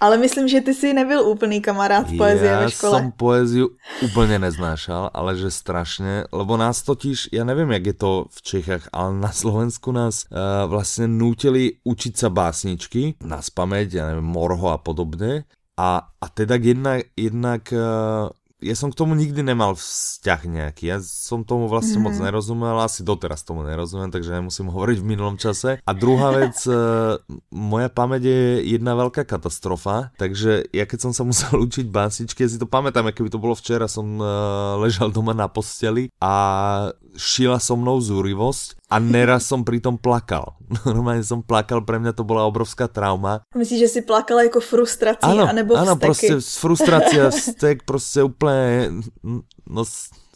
ale 0.00 0.18
myslím, 0.18 0.48
že 0.48 0.60
ty 0.60 0.74
si 0.74 0.92
nebyl 0.92 1.24
úplný 1.24 1.60
kamarád 1.64 2.12
poezie 2.12 2.50
ja 2.50 2.60
ve 2.60 2.68
škole. 2.68 2.92
Ja 2.92 2.96
som 3.00 3.08
poéziu 3.16 3.72
úplne 4.04 4.36
neznášal, 4.36 5.08
ale 5.16 5.32
že 5.40 5.48
strašne, 5.48 6.28
lebo 6.28 6.60
nás 6.60 6.84
totiž, 6.84 7.32
ja 7.32 7.48
neviem, 7.48 7.72
jak 7.72 7.84
je 7.88 7.96
to 7.96 8.12
v 8.28 8.38
Čechách, 8.44 8.84
ale 8.92 9.16
na 9.16 9.32
Slovensku 9.32 9.88
nás 9.96 10.28
uh, 10.28 10.68
vlastne 10.68 11.08
nútili 11.08 11.80
učiť 11.88 12.14
sa 12.14 12.28
básničky, 12.28 13.16
na 13.24 13.40
spameť, 13.40 13.88
ja 13.88 14.04
neviem, 14.12 14.28
Morho 14.28 14.68
a 14.68 14.76
podobne. 14.76 15.48
A, 15.78 16.04
a 16.04 16.26
teda 16.26 16.58
jednak, 16.58 17.06
jednak 17.14 17.70
uh, 17.70 18.34
ja 18.58 18.74
som 18.74 18.90
k 18.90 18.98
tomu 18.98 19.14
nikdy 19.14 19.46
nemal 19.46 19.78
vzťah 19.78 20.40
nejaký. 20.50 20.90
Ja 20.90 20.98
som 20.98 21.46
tomu 21.46 21.70
vlastne 21.70 22.02
mm-hmm. 22.02 22.04
moc 22.10 22.14
mhm. 22.18 22.24
nerozumel, 22.26 22.76
asi 22.82 23.00
doteraz 23.06 23.46
tomu 23.46 23.62
nerozumiem, 23.62 24.10
takže 24.10 24.34
nemusím 24.34 24.70
hovoriť 24.74 24.98
v 24.98 25.08
minulom 25.08 25.36
čase. 25.38 25.78
A 25.82 25.90
druhá 25.94 26.34
vec, 26.34 26.58
e, 26.66 26.74
moja 27.54 27.88
pamäť 27.88 28.26
je 28.26 28.42
jedna 28.74 28.98
veľká 28.98 29.22
katastrofa, 29.22 30.10
takže 30.18 30.66
ja 30.74 30.84
keď 30.84 30.98
som 31.08 31.12
sa 31.14 31.22
musel 31.22 31.54
učiť 31.66 31.86
básničky, 31.86 32.42
ja 32.42 32.50
si 32.50 32.58
to 32.58 32.66
pamätám, 32.66 33.10
keby 33.14 33.30
to 33.30 33.38
bolo 33.38 33.54
včera, 33.54 33.86
som 33.86 34.18
e, 34.18 34.26
ležal 34.82 35.14
doma 35.14 35.32
na 35.32 35.46
posteli 35.46 36.10
a 36.18 36.34
šila 37.18 37.58
so 37.58 37.74
mnou 37.74 37.98
zúrivosť 37.98 38.78
a 38.88 38.96
neraz 38.96 39.44
som 39.44 39.66
pritom 39.66 40.00
plakal. 40.00 40.56
Normálne 40.88 41.20
som 41.20 41.44
plakal, 41.44 41.84
pre 41.84 42.00
mňa 42.00 42.16
to 42.16 42.24
bola 42.24 42.48
obrovská 42.48 42.88
trauma. 42.88 43.44
Myslíš, 43.52 43.80
že 43.84 43.88
si 43.88 44.00
plakal 44.00 44.48
ako 44.48 44.64
frustrácia, 44.64 45.28
ano, 45.28 45.44
anebo 45.44 45.76
Áno, 45.76 46.00
proste 46.00 46.40
frustrácia, 46.40 47.28
stek, 47.28 47.84
proste 47.84 48.24
úplne, 48.24 48.47
no 49.66 49.84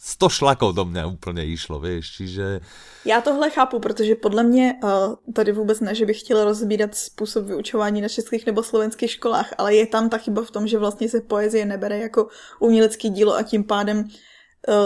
100 0.03 0.29
šlakov 0.29 0.75
do 0.75 0.85
mňa 0.85 1.05
úplně 1.05 1.45
išlo, 1.45 1.79
vieš, 1.79 2.11
čiže... 2.11 2.59
Já 3.05 3.21
tohle 3.21 3.49
chápu, 3.49 3.79
protože 3.79 4.15
podle 4.15 4.43
mě, 4.43 4.75
eh, 4.83 5.33
tady 5.33 5.51
vůbec 5.51 5.79
ne, 5.79 5.95
že 5.95 6.05
bych 6.05 6.19
chtěla 6.19 6.43
rozbírat 6.43 6.95
způsob 6.95 7.45
vyučování 7.45 8.01
na 8.01 8.09
českých 8.09 8.45
nebo 8.45 8.63
slovenských 8.63 9.11
školách, 9.11 9.53
ale 9.57 9.75
je 9.75 9.87
tam 9.87 10.09
ta 10.09 10.17
chyba 10.17 10.43
v 10.43 10.51
tom, 10.51 10.67
že 10.67 10.77
vlastně 10.77 11.09
se 11.09 11.21
poezie 11.21 11.65
nebere 11.65 11.97
jako 11.97 12.27
umělecký 12.59 13.09
dílo 13.09 13.35
a 13.35 13.43
tím 13.43 13.63
pádem 13.63 14.07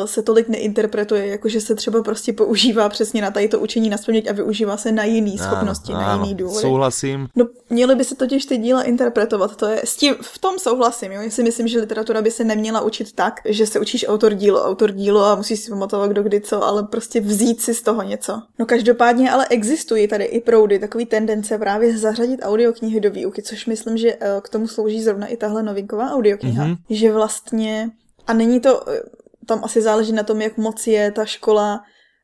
se 0.06 0.22
tolik 0.22 0.48
neinterpretuje, 0.48 1.28
jakože 1.28 1.62
se 1.62 1.76
třeba 1.76 2.04
prostě 2.04 2.34
používá 2.34 2.90
přesně 2.90 3.22
na 3.22 3.32
tady 3.32 3.48
to 3.48 3.60
učení 3.60 3.90
na 3.90 3.98
a 4.30 4.34
využívá 4.34 4.78
se 4.78 4.92
na 4.92 5.04
jiný 5.04 5.38
schopnosti, 5.38 5.94
ano, 5.94 6.02
na 6.02 6.14
jiný 6.14 6.36
důvody. 6.36 6.62
Souhlasím. 6.62 7.28
No, 7.36 7.48
měly 7.70 7.96
by 7.96 8.04
se 8.04 8.16
totiž 8.16 8.46
ty 8.46 8.58
díla 8.58 8.84
interpretovat, 8.84 9.56
to 9.56 9.66
je, 9.68 9.82
s 9.84 9.96
tím, 9.96 10.16
v 10.22 10.38
tom 10.38 10.60
souhlasím, 10.60 11.12
jo. 11.12 11.22
Já 11.22 11.30
si 11.30 11.44
myslím, 11.44 11.68
že 11.68 11.80
literatura 11.80 12.22
by 12.22 12.32
se 12.32 12.44
neměla 12.44 12.82
učit 12.82 13.12
tak, 13.14 13.42
že 13.46 13.68
se 13.68 13.80
učíš 13.80 14.06
autor 14.08 14.34
dílo, 14.34 14.64
autor 14.64 14.92
dílo 14.92 15.24
a 15.24 15.36
musíš 15.36 15.60
si 15.60 15.70
pamatovat 15.70 16.10
kdo 16.10 16.24
kdy 16.24 16.42
co, 16.42 16.64
ale 16.64 16.84
prostě 16.84 17.22
vzít 17.22 17.62
si 17.62 17.74
z 17.74 17.82
toho 17.82 18.04
něco. 18.04 18.42
No 18.60 18.66
každopádně 18.66 19.32
ale 19.32 19.48
existují 19.48 20.08
tady 20.08 20.24
i 20.24 20.42
proudy, 20.42 20.80
takový 20.80 21.06
tendence 21.06 21.58
právě 21.58 21.98
zařadit 21.98 22.40
audioknihy 22.44 23.00
do 23.00 23.12
výuky, 23.12 23.42
což 23.42 23.66
myslím, 23.66 23.98
že 23.98 24.18
eh, 24.20 24.42
k 24.42 24.50
tomu 24.50 24.68
slouží 24.68 25.04
zrovna 25.04 25.28
i 25.28 25.38
tahle 25.38 25.64
novinková 25.64 26.12
audiokniha, 26.12 26.66
mm-hmm. 26.66 26.78
že 26.90 27.12
vlastně 27.12 27.90
a 28.28 28.34
není 28.34 28.60
to 28.60 28.90
eh, 28.90 29.02
tam 29.48 29.64
asi 29.64 29.82
záleží 29.82 30.12
na 30.12 30.24
tom, 30.24 30.42
jak 30.42 30.58
moc 30.58 30.88
je 30.88 31.12
ta 31.12 31.26
škola, 31.26 31.84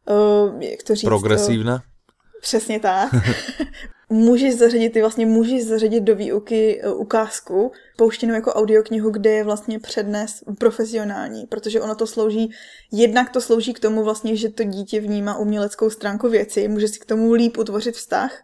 uh, 0.10 0.62
jak 0.62 0.84
to 0.84 0.96
říct... 0.96 1.04
Progresívna? 1.04 1.74
Uh, 1.74 1.82
přesně 2.42 2.80
tak. 2.80 3.12
můžeš 4.10 4.56
zařadit, 4.56 4.90
ty 4.90 5.02
vlastně 5.02 5.26
můžeš 5.26 5.64
zařadit 5.64 6.04
do 6.04 6.16
výuky 6.16 6.82
uh, 6.86 7.02
ukázku, 7.02 7.72
pouštěnou 7.98 8.34
jako 8.34 8.54
audioknihu, 8.54 9.10
kde 9.10 9.30
je 9.30 9.44
vlastně 9.44 9.80
přednes 9.80 10.44
profesionální, 10.60 11.46
protože 11.46 11.82
ono 11.82 11.96
to 11.96 12.08
slouží, 12.08 12.52
jednak 12.92 13.30
to 13.30 13.42
slouží 13.42 13.74
k 13.74 13.80
tomu 13.80 14.04
vlastně, 14.04 14.36
že 14.36 14.50
to 14.50 14.64
dítě 14.64 15.00
vnímá 15.00 15.38
uměleckou 15.38 15.90
stránku 15.90 16.30
věci, 16.30 16.68
může 16.68 16.88
si 16.88 17.00
k 17.00 17.06
tomu 17.06 17.34
líp 17.34 17.58
utvořit 17.58 17.96
vztah, 17.96 18.44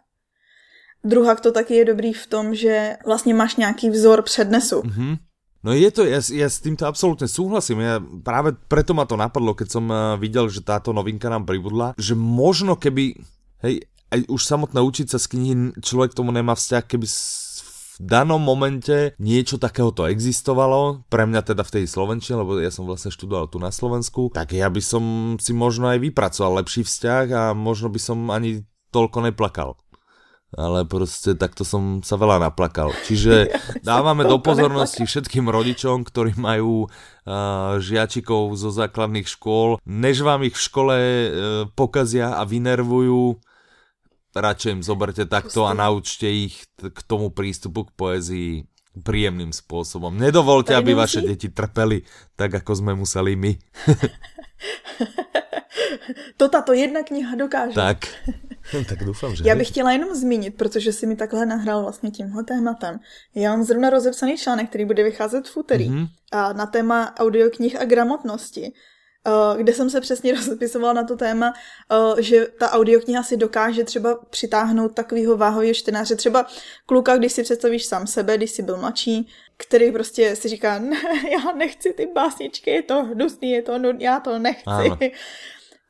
Druhak 1.04 1.40
to 1.40 1.52
taky 1.52 1.74
je 1.74 1.84
dobrý 1.84 2.12
v 2.12 2.26
tom, 2.26 2.54
že 2.54 2.96
vlastně 3.06 3.34
máš 3.34 3.56
nějaký 3.56 3.90
vzor 3.90 4.22
přednesu. 4.22 4.80
Mm-hmm. 4.80 5.16
No 5.60 5.76
je 5.76 5.92
to, 5.92 6.08
ja, 6.08 6.24
ja 6.24 6.48
s 6.48 6.64
týmto 6.64 6.88
absolútne 6.88 7.28
súhlasím. 7.28 7.84
Ja 7.84 8.00
práve 8.00 8.56
preto 8.56 8.96
ma 8.96 9.04
to 9.04 9.20
napadlo, 9.20 9.52
keď 9.52 9.68
som 9.68 9.84
eh, 9.92 10.16
videl, 10.16 10.48
že 10.48 10.64
táto 10.64 10.96
novinka 10.96 11.28
nám 11.28 11.44
pribudla, 11.44 11.92
že 12.00 12.16
možno 12.16 12.80
keby, 12.80 13.20
hej, 13.60 13.84
aj 14.10 14.20
už 14.26 14.40
samotné 14.40 14.80
učiť 14.80 15.06
sa 15.12 15.18
z 15.20 15.26
knihy 15.36 15.54
človek 15.84 16.16
tomu 16.16 16.32
nemá 16.32 16.56
vzťah, 16.56 16.84
keby 16.88 17.06
v 17.06 17.96
danom 18.00 18.40
momente 18.40 19.12
niečo 19.20 19.60
takéhoto 19.60 20.08
existovalo, 20.08 21.04
pre 21.12 21.28
mňa 21.28 21.52
teda 21.52 21.62
v 21.62 21.74
tej 21.76 21.84
Slovenčine, 21.84 22.40
lebo 22.40 22.56
ja 22.56 22.72
som 22.72 22.88
vlastne 22.88 23.12
študoval 23.12 23.52
tu 23.52 23.60
na 23.60 23.68
Slovensku, 23.68 24.32
tak 24.32 24.56
ja 24.56 24.72
by 24.72 24.80
som 24.80 25.04
si 25.36 25.52
možno 25.52 25.92
aj 25.92 26.00
vypracoval 26.00 26.64
lepší 26.64 26.88
vzťah 26.88 27.24
a 27.30 27.42
možno 27.52 27.92
by 27.92 28.00
som 28.00 28.18
ani 28.32 28.64
toľko 28.90 29.28
neplakal 29.28 29.76
ale 30.54 30.82
proste 30.86 31.38
takto 31.38 31.62
som 31.62 32.02
sa 32.02 32.18
veľa 32.18 32.50
naplakal. 32.50 32.90
Čiže 33.06 33.54
dávame 33.86 34.26
do 34.26 34.42
pozornosti 34.42 35.06
všetkým 35.06 35.46
rodičom, 35.46 36.02
ktorí 36.02 36.34
majú 36.38 36.86
uh, 36.86 37.78
žiačikov 37.78 38.54
zo 38.58 38.70
základných 38.74 39.26
škôl, 39.26 39.78
než 39.86 40.26
vám 40.26 40.46
ich 40.46 40.58
v 40.58 40.64
škole 40.64 40.96
uh, 40.96 41.30
pokazia 41.74 42.38
a 42.38 42.42
vynervujú, 42.42 43.38
radšej 44.34 44.70
im 44.78 44.82
zoberte 44.86 45.26
takto 45.26 45.66
a 45.66 45.74
naučte 45.74 46.30
ich 46.30 46.62
k 46.78 46.98
tomu 47.06 47.34
prístupu 47.34 47.90
k 47.90 47.94
poezii 47.98 48.52
príjemným 48.90 49.54
spôsobom. 49.54 50.18
Nedovolte, 50.18 50.74
aby 50.74 50.98
vaše 50.98 51.22
deti 51.22 51.50
trpeli 51.50 52.02
tak, 52.34 52.62
ako 52.62 52.74
sme 52.74 52.92
museli 52.98 53.38
my. 53.38 53.52
to 56.38 56.50
tato 56.50 56.74
jedna 56.74 57.06
kniha 57.06 57.38
dokáže. 57.38 57.78
Tak. 57.78 58.10
tak 58.88 59.04
doufám, 59.04 59.36
že... 59.36 59.44
Já 59.46 59.54
bych 59.56 59.68
chtěla 59.68 59.92
jenom 59.92 60.14
zmínit, 60.14 60.56
protože 60.56 60.92
si 60.92 61.06
mi 61.06 61.16
takhle 61.16 61.46
nahrál 61.46 61.82
vlastně 61.82 62.10
tímhle 62.10 62.44
tématem. 62.44 63.00
Já 63.34 63.50
mám 63.50 63.64
zrovna 63.64 63.90
rozepsaný 63.90 64.36
článek, 64.36 64.68
který 64.68 64.84
bude 64.84 65.02
vycházet 65.02 65.48
v 65.48 65.56
úterý 65.56 65.90
mm-hmm. 65.90 66.08
a 66.32 66.52
na 66.52 66.66
téma 66.66 67.14
audioknih 67.18 67.80
a 67.80 67.84
gramotnosti. 67.84 68.72
Eh, 69.26 69.62
kde 69.62 69.72
jsem 69.72 69.90
se 69.90 70.00
přesně 70.00 70.34
rozepisovala 70.36 70.92
na 70.92 71.04
to 71.04 71.16
téma, 71.16 71.54
eh, 71.92 72.22
že 72.22 72.46
ta 72.46 72.70
audiokniha 72.70 73.22
si 73.22 73.36
dokáže 73.36 73.84
třeba 73.84 74.14
přitáhnout 74.30 74.94
takového 74.94 75.36
váhového 75.36 75.74
čtenáře. 75.74 76.16
Třeba 76.16 76.46
kluka, 76.86 77.16
když 77.16 77.32
si 77.32 77.42
představíš 77.42 77.84
sám 77.84 78.06
sebe, 78.06 78.36
když 78.36 78.50
jsi 78.50 78.62
byl 78.62 78.76
mladší, 78.76 79.28
který 79.56 79.92
prostě 79.92 80.36
si 80.36 80.48
říká, 80.48 80.78
ne, 80.78 80.96
já 81.30 81.52
nechci 81.56 81.92
ty 81.92 82.06
básničky, 82.14 82.70
je 82.70 82.82
to 82.82 83.04
hnusný, 83.04 83.50
je 83.50 83.62
to 83.62 83.78
nudný, 83.78 84.04
já 84.04 84.20
to 84.20 84.38
nechci. 84.38 84.64
Ano. 84.66 84.98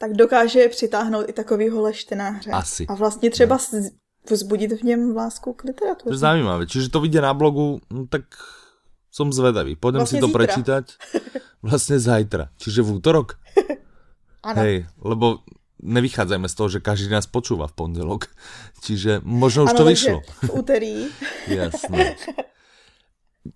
Tak 0.00 0.16
dokáže 0.16 0.68
přitáhnout 0.68 1.28
i 1.28 1.32
takovýho 1.32 1.82
leštenáře. 1.82 2.50
Asi. 2.50 2.86
A 2.86 2.94
vlastně 2.94 3.30
třeba 3.30 3.58
no. 3.72 3.80
vzbudit 4.30 4.72
v 4.72 4.82
něm 4.82 5.16
lásku 5.16 5.52
k 5.52 5.64
literatuře. 5.64 6.16
Zajímavé. 6.16 6.66
Čiže 6.66 6.88
to 6.88 7.00
vidie 7.00 7.20
na 7.20 7.36
blogu, 7.36 7.84
no 7.92 8.08
tak 8.08 8.24
som 9.12 9.34
zvedavý. 9.34 9.74
Pôjdem 9.76 10.06
vlastne 10.06 10.16
si 10.16 10.22
to 10.22 10.30
zítra. 10.30 10.38
prečítať. 10.38 10.84
Vlastne 11.66 12.00
zajtra. 12.00 12.54
Čiže 12.56 12.80
v 12.80 12.90
útorok? 12.96 13.36
Ano. 14.40 14.64
Hej, 14.64 14.88
lebo 15.04 15.44
nevychádzajme 15.84 16.48
z 16.48 16.54
toho, 16.56 16.68
že 16.72 16.80
každý 16.80 17.12
nás 17.12 17.28
počúva 17.28 17.68
v 17.68 17.76
pondelok. 17.76 18.32
Čiže 18.88 19.20
možno 19.20 19.68
už 19.68 19.76
ano, 19.76 19.78
to 19.78 19.84
vyšlo. 19.84 20.16
v 20.24 20.50
úterý. 20.56 20.94
Jasné. 21.44 22.16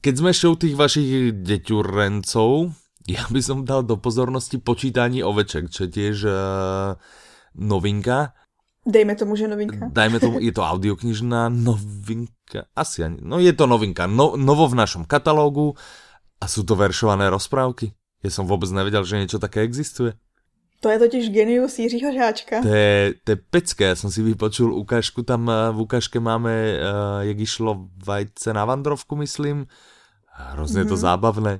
Keď 0.04 0.14
sme 0.20 0.28
ešte 0.36 0.46
u 0.52 0.56
tých 0.60 0.76
vašich 0.76 1.32
deťurencov, 1.40 2.68
ja 3.04 3.24
by 3.28 3.40
som 3.44 3.68
dal 3.68 3.84
do 3.84 4.00
pozornosti 4.00 4.56
počítanie 4.56 5.20
oveček, 5.20 5.68
čo 5.68 5.84
je 5.84 5.90
tiež 5.92 6.16
uh, 6.24 6.96
novinka. 7.52 8.32
Dejme 8.84 9.16
tomu, 9.16 9.36
že 9.36 9.48
novinka. 9.48 9.88
Dajme 9.92 10.20
tomu, 10.20 10.36
je 10.40 10.52
to 10.52 10.64
audioknižná 10.64 11.48
novinka. 11.48 12.68
Asi 12.76 13.04
ani. 13.04 13.20
No 13.20 13.40
je 13.40 13.52
to 13.52 13.64
novinka. 13.64 14.08
No, 14.08 14.36
novo 14.36 14.68
v 14.68 14.76
našom 14.76 15.08
katalógu 15.08 15.76
a 16.40 16.44
sú 16.48 16.64
to 16.64 16.76
veršované 16.76 17.28
rozprávky. 17.32 17.92
Ja 18.24 18.32
som 18.32 18.48
vôbec 18.48 18.68
nevedel, 18.72 19.04
že 19.04 19.20
niečo 19.20 19.40
také 19.40 19.64
existuje. 19.64 20.16
To 20.80 20.92
je 20.92 21.00
totiž 21.00 21.32
genius 21.32 21.80
Jiřího 21.80 22.12
Žáčka. 22.12 22.60
To 22.60 22.68
je, 22.68 23.16
to 23.24 23.28
je 23.32 23.38
pecké, 23.40 23.84
ja 23.88 23.96
som 23.96 24.12
si 24.12 24.20
vypočul 24.20 24.68
ukážku, 24.68 25.24
tam 25.24 25.48
eh, 25.48 25.72
v 25.72 25.80
ukážke 25.80 26.20
máme, 26.20 26.52
uh, 26.52 27.24
jak 27.24 27.40
išlo 27.40 27.88
vajce 28.04 28.52
na 28.52 28.68
vandrovku, 28.68 29.16
myslím. 29.16 29.64
Hrozne 30.28 30.84
mm-hmm. 30.84 30.92
to 30.92 30.96
mhm. 30.96 31.04
zábavné 31.08 31.52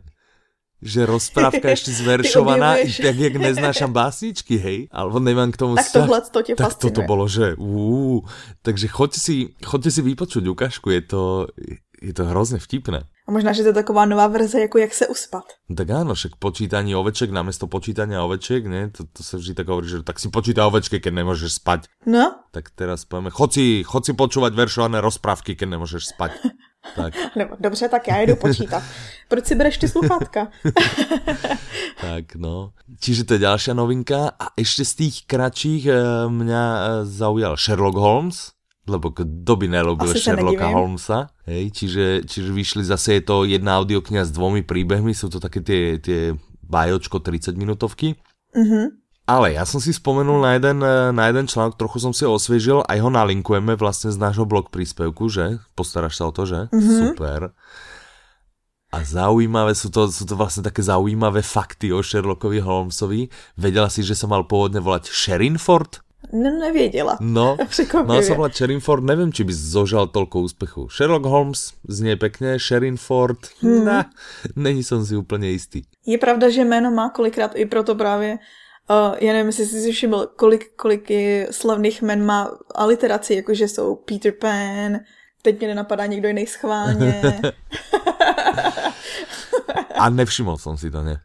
že 0.85 1.09
rozprávka 1.09 1.73
ešte 1.73 1.91
zveršovaná, 2.05 2.85
tak 2.85 3.17
jak 3.17 3.35
neznášam 3.41 3.89
básničky, 3.89 4.61
hej, 4.61 4.79
alebo 4.93 5.17
nemám 5.17 5.49
k 5.49 5.57
tomu 5.57 5.81
Tak 5.81 5.89
tohle 5.93 6.21
to 6.21 6.43
tě 6.43 6.55
Tak 6.55 6.75
toto 6.77 7.03
bolo, 7.09 7.25
že 7.25 7.57
ú, 7.57 8.21
takže 8.61 8.93
choďte 8.93 9.21
si, 9.21 9.35
choďte 9.65 9.91
si 9.91 10.01
vypočuť 10.05 10.45
ukážku, 10.45 10.93
je 10.93 11.01
to, 11.01 11.23
je 12.05 12.13
to 12.13 12.25
hrozně 12.25 12.59
vtipné. 12.59 13.09
A 13.25 13.33
možná, 13.33 13.57
že 13.57 13.65
to 13.65 13.73
je 13.73 13.81
taková 13.81 14.05
nová 14.05 14.27
verze, 14.27 14.61
jako 14.61 14.79
jak 14.79 14.95
se 14.95 15.07
uspat. 15.09 15.45
No 15.69 15.77
tak 15.77 15.89
áno, 15.89 16.13
však 16.13 16.37
počítanie 16.37 16.93
oveček 16.93 17.33
namiesto 17.33 17.65
počítania 17.65 18.21
oveček, 18.21 18.69
ne? 18.69 18.93
To, 18.93 19.09
to 19.09 19.25
sa 19.25 19.41
vždy 19.41 19.57
tak 19.57 19.73
hovorí, 19.73 19.89
že 19.89 20.05
tak 20.05 20.21
si 20.21 20.29
počíta 20.29 20.69
ovečky, 20.69 21.01
keď 21.01 21.25
nemôžeš 21.25 21.57
spať. 21.57 21.89
No. 22.05 22.37
Tak 22.53 22.77
teraz 22.77 23.09
povieme, 23.09 23.33
chod 23.33 23.57
si, 23.57 23.81
chod 23.81 24.05
si 24.05 24.13
počúvať 24.13 24.53
veršované 24.53 25.01
rozprávky, 25.01 25.57
keď 25.57 25.81
nemôžeš 25.81 26.13
spať. 26.13 26.37
Tak. 26.97 27.15
Nebo, 27.37 27.57
dobře, 27.61 27.89
tak 27.89 28.09
já 28.09 28.21
jdu 28.21 28.37
počítat. 28.37 28.83
Proč 29.29 29.47
si 29.47 29.55
bereš 29.55 29.79
ty 29.79 29.89
sluchátka? 29.89 30.49
tak 32.01 32.35
no. 32.35 32.73
Čiže 33.01 33.25
to 33.25 33.35
je 33.35 33.45
ďalšia 33.49 33.73
novinka. 33.75 34.37
A 34.37 34.53
ešte 34.53 34.85
z 34.85 34.93
tých 34.95 35.25
kratších 35.25 35.89
eh, 35.89 35.97
mňa 36.29 36.63
eh, 36.63 36.85
zaujal 37.09 37.57
Sherlock 37.57 37.97
Holmes, 37.97 38.53
lebo 38.85 39.11
kto 39.17 39.53
by 39.57 39.67
nelobil 39.69 40.13
Asi 40.13 40.21
Sherlocka 40.21 40.69
Holmesa. 40.69 41.33
Hej, 41.49 41.73
čiže, 41.73 42.07
čiže 42.29 42.51
vyšli 42.53 42.85
zase, 42.85 43.17
je 43.21 43.23
to 43.25 43.49
jedna 43.49 43.81
audiokniha 43.81 44.29
s 44.29 44.33
dvomi 44.33 44.61
príbehmi, 44.61 45.17
sú 45.17 45.33
to 45.33 45.41
také 45.41 45.65
tie, 45.65 45.97
tie 45.97 46.37
bajočko 46.69 47.25
30 47.25 47.57
minútovky. 47.57 48.21
Mm-hmm. 48.53 49.04
Ale 49.25 49.57
ja 49.57 49.65
som 49.65 49.81
si 49.81 49.89
spomenul 49.89 50.45
na 50.45 50.61
jeden, 50.61 50.85
eh, 50.85 51.09
na 51.09 51.33
jeden 51.33 51.49
článok, 51.49 51.81
trochu 51.81 51.97
som 51.97 52.13
si 52.13 52.29
ho 52.29 52.37
osviežil, 52.37 52.85
aj 52.85 52.99
ho 53.01 53.09
nalinkujeme 53.09 53.73
vlastne 53.81 54.13
z 54.13 54.21
nášho 54.21 54.45
blog 54.45 54.69
príspevku, 54.69 55.33
že? 55.33 55.65
Postaráš 55.73 56.21
sa 56.21 56.29
o 56.29 56.33
to, 56.33 56.45
že? 56.45 56.69
Mm-hmm. 56.69 56.99
Super. 57.01 57.57
A 58.95 59.03
zaujímavé 59.03 59.75
sú 59.75 59.91
to, 59.91 60.07
sú 60.07 60.23
to 60.29 60.39
vlastne 60.39 60.63
také 60.63 60.85
zaujímavé 60.85 61.43
fakty 61.43 61.91
o 61.91 61.99
Sherlockovi 61.99 62.63
Holmesovi. 62.63 63.27
Vedela 63.59 63.91
si, 63.91 64.07
že 64.07 64.15
sa 64.15 64.31
mal 64.31 64.47
pôvodne 64.47 64.79
volať 64.79 65.11
Sherinford? 65.11 66.05
No, 66.33 66.51
nevěděla. 66.61 67.19
No, 67.21 67.57
mal 68.09 68.21
sa 68.23 68.39
volať 68.39 68.53
Sherinford, 68.55 69.03
neviem, 69.03 69.33
či 69.33 69.45
by 69.45 69.53
zožal 69.53 70.09
toľko 70.09 70.37
úspechu. 70.47 70.83
Sherlock 70.93 71.27
Holmes 71.27 71.75
znie 71.85 72.15
pekne, 72.17 72.61
Sherinford, 72.61 73.41
hmm. 73.61 73.83
nah, 73.83 74.07
není 74.55 74.87
som 74.87 75.03
si 75.05 75.19
úplne 75.19 75.51
istý. 75.53 75.85
Je 76.07 76.17
pravda, 76.21 76.49
že 76.53 76.65
jméno 76.65 76.91
má 76.91 77.11
kolikrát 77.11 77.53
i 77.57 77.67
proto 77.67 77.95
právě 77.95 78.39
Uh, 78.91 79.17
já 79.21 79.33
nevím, 79.33 79.47
jestli 79.47 79.67
jsi 79.67 79.81
si 79.81 79.93
všiml, 79.93 80.27
kolik, 80.37 80.77
kolik 80.77 81.11
slavných 81.51 82.03
men 82.03 82.27
má 82.27 82.51
aliteraci, 82.75 83.35
jakože 83.35 83.69
jsou 83.69 83.95
Peter 83.95 84.33
Pan, 84.33 85.01
teď 85.43 85.59
mě 85.59 85.69
nenapadá 85.69 86.07
někdo 86.07 86.29
jiný 86.29 86.47
schválně. 86.47 87.23
A 89.95 90.11
nevšiml 90.11 90.57
jsem 90.57 90.77
si 90.77 90.91
to, 90.91 91.03
ne? 91.03 91.21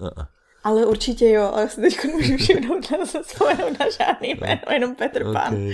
Uh-uh. 0.00 0.26
Ale 0.64 0.86
určitě 0.86 1.30
jo, 1.30 1.42
ale 1.54 1.68
si 1.68 1.80
teď 1.80 2.04
můžu 2.04 2.36
všimnout, 2.36 2.90
na 2.90 3.06
se 3.06 3.24
spomenout 3.24 3.78
na 3.80 3.86
žádný 3.90 4.34
no. 4.34 4.46
jméno, 4.46 4.62
jenom 4.72 4.94
Petr 4.94 5.26
okay. 5.26 5.32
Pan. 5.32 5.70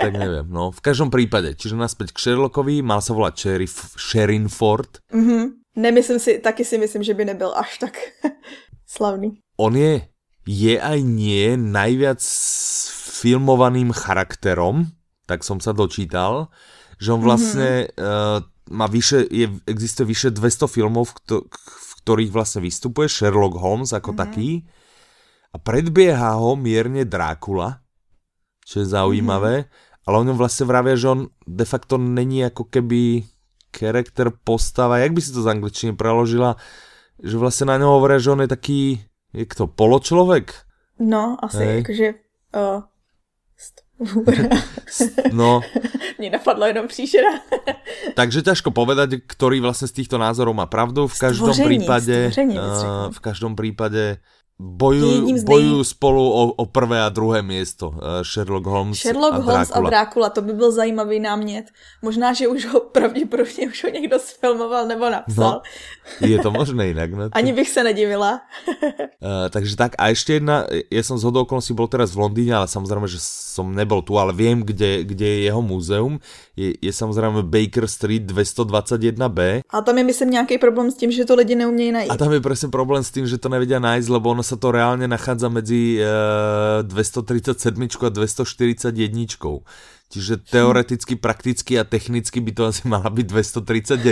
tak 0.00 0.12
nevím, 0.12 0.46
no. 0.48 0.70
V 0.70 0.80
každém 0.80 1.10
případě, 1.10 1.54
čiže 1.54 1.76
naspäť 1.76 2.12
k 2.12 2.18
Sherlockovi, 2.18 2.82
mal 2.82 3.00
se 3.00 3.12
volat 3.12 3.38
Sheriff 3.38 3.96
Sherinford. 3.98 4.88
Mhm. 5.12 5.52
Nemyslím 5.76 6.18
si, 6.18 6.38
taky 6.38 6.64
si 6.64 6.78
myslím, 6.78 7.02
že 7.02 7.14
by 7.14 7.24
nebyl 7.24 7.52
až 7.56 7.78
tak 7.78 7.98
slavný. 8.86 9.40
On 9.56 9.76
je 9.76 10.11
je 10.42 10.74
aj 10.78 10.98
nie 11.02 11.54
najviac 11.54 12.22
filmovaným 13.22 13.94
charakterom, 13.94 14.90
tak 15.30 15.46
som 15.46 15.62
sa 15.62 15.70
dočítal, 15.70 16.50
že 16.98 17.14
on 17.14 17.22
vlastne 17.22 17.86
mm-hmm. 17.86 18.02
uh, 18.02 18.38
má 18.74 18.86
vyše, 18.90 19.26
je, 19.30 19.50
existuje 19.66 20.10
vyše 20.10 20.28
200 20.34 20.66
filmov, 20.66 21.10
v, 21.10 21.14
kto, 21.22 21.34
v 21.50 21.92
ktorých 22.02 22.34
vlastne 22.34 22.60
vystupuje 22.62 23.06
Sherlock 23.06 23.58
Holmes 23.58 23.94
ako 23.94 24.14
mm-hmm. 24.14 24.22
taký 24.22 24.50
a 25.52 25.56
predbieha 25.60 26.40
ho 26.40 26.56
mierne 26.58 27.04
Drákula, 27.04 27.84
čo 28.64 28.82
je 28.82 28.86
zaujímavé, 28.88 29.54
mm-hmm. 29.62 30.06
ale 30.08 30.14
o 30.16 30.26
ňom 30.26 30.36
vlastne 30.40 30.64
vravia, 30.66 30.96
že 30.98 31.06
on 31.12 31.20
de 31.44 31.66
facto 31.68 32.00
není 32.00 32.42
ako 32.42 32.72
keby 32.72 33.22
charakter 33.72 34.32
postava, 34.32 35.00
jak 35.00 35.14
by 35.14 35.20
si 35.22 35.30
to 35.32 35.40
z 35.44 35.48
angličtiny 35.48 35.92
preložila, 35.96 36.60
že 37.22 37.38
vlastne 37.38 37.70
na 37.70 37.80
ňo 37.80 38.00
hovoria, 38.00 38.20
že 38.20 38.32
on 38.32 38.42
je 38.44 38.50
taký 38.50 38.80
je 39.32 39.44
to 39.48 39.66
poločlovek? 39.66 40.52
No, 41.00 41.36
asi, 41.42 41.64
Hej. 41.64 41.76
jakože... 41.76 42.08
Uh, 42.52 42.82
no. 45.32 45.60
Mně 46.18 46.30
napadlo 46.30 46.66
jenom 46.66 46.88
příšera. 46.88 47.28
Takže 48.14 48.42
ťažko 48.42 48.70
povedať, 48.70 49.22
ktorý 49.26 49.62
vlastne 49.62 49.86
z 49.88 50.02
týchto 50.02 50.18
názorov 50.18 50.54
má 50.54 50.66
pravdu. 50.66 51.06
V 51.06 51.18
každom 51.18 51.54
stvoření, 51.54 51.86
prípade, 51.86 52.16
stvoření, 52.30 52.56
uh, 52.58 53.10
v 53.10 53.20
každom 53.20 53.56
prípade 53.56 54.18
bojujú, 54.60 55.42
bojujú 55.42 55.80
spolu 55.82 56.22
o, 56.22 56.42
o 56.54 56.64
prvé 56.70 57.02
a 57.02 57.08
druhé 57.08 57.42
miesto. 57.42 57.90
Uh, 57.90 58.22
Sherlock 58.22 58.66
Holmes 58.66 58.98
Sherlock 58.98 59.34
a 59.34 59.42
Holmes 59.42 59.70
a 59.74 59.80
Drácula, 59.80 60.30
to 60.30 60.42
by 60.42 60.52
byl 60.52 60.72
zajímavý 60.72 61.20
námět. 61.20 61.66
Možná, 62.02 62.32
že 62.32 62.48
už 62.48 62.66
ho 62.66 62.80
pravděpodobně 62.80 63.66
už 63.66 63.84
ho 63.84 63.90
někdo 63.90 64.18
sfilmoval 64.18 64.86
nebo 64.86 65.10
napsal. 65.10 65.62
No, 66.20 66.26
je 66.28 66.38
to 66.38 66.50
možné 66.50 66.86
jinak. 66.86 67.10
No 67.12 67.30
to... 67.30 67.30
Ani 67.36 67.52
bych 67.52 67.68
se 67.68 67.84
nedivila. 67.84 68.40
uh, 68.68 69.48
takže 69.50 69.76
tak 69.76 69.98
a 69.98 70.10
ešte 70.14 70.38
jedna, 70.38 70.66
ja 70.90 71.02
som 71.02 71.18
z 71.18 71.24
okolností 71.26 71.74
bol 71.74 71.88
teraz 71.88 72.14
v 72.14 72.22
Londýne, 72.26 72.62
ale 72.62 72.66
samozrejme, 72.68 73.06
že 73.08 73.18
som 73.22 73.68
nebol 73.72 74.00
tu, 74.00 74.16
ale 74.16 74.32
viem, 74.32 74.62
kde, 74.62 75.04
kde 75.04 75.26
je 75.26 75.38
jeho 75.50 75.62
múzeum. 75.62 76.20
Je, 76.56 76.76
je 76.78 76.92
samozrejme 76.92 77.42
Baker 77.44 77.88
Street 77.88 78.24
221B. 78.28 79.64
A 79.68 79.80
tam 79.80 79.98
je 79.98 80.04
myslím 80.04 80.30
nějaký 80.30 80.58
problém 80.58 80.90
s 80.90 80.96
tím, 80.96 81.12
že 81.12 81.24
to 81.24 81.34
lidi 81.34 81.54
neumějí 81.54 81.92
najít. 81.92 82.10
A 82.10 82.16
tam 82.16 82.32
je 82.32 82.40
presne 82.40 82.68
problém 82.68 83.04
s 83.04 83.10
tým, 83.10 83.26
že 83.26 83.38
to 83.38 83.48
nevedia 83.48 83.80
nájsť, 83.80 84.08
lebo 84.08 84.30
ono 84.30 84.41
ono 84.42 84.50
sa 84.50 84.58
to 84.58 84.74
reálne 84.74 85.06
nachádza 85.06 85.46
medzi 85.46 86.02
uh, 86.02 86.82
237 86.82 87.78
a 87.78 88.10
241. 88.10 89.38
Čiže 90.10 90.34
teoreticky, 90.42 91.14
prakticky 91.14 91.78
a 91.78 91.86
technicky 91.86 92.42
by 92.42 92.50
to 92.50 92.62
asi 92.66 92.90
mala 92.90 93.06
byť 93.06 93.26
239, 93.30 94.02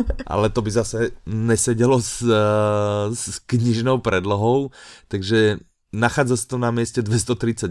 ale 0.32 0.46
to 0.48 0.60
by 0.64 0.70
zase 0.72 1.12
nesedelo 1.28 2.00
s, 2.00 2.24
uh, 2.24 3.12
s 3.12 3.36
knižnou 3.44 4.00
predlohou, 4.00 4.72
takže 5.12 5.60
nachádza 5.92 6.40
sa 6.40 6.46
to 6.48 6.56
na 6.56 6.72
mieste 6.72 7.04
239, 7.04 7.68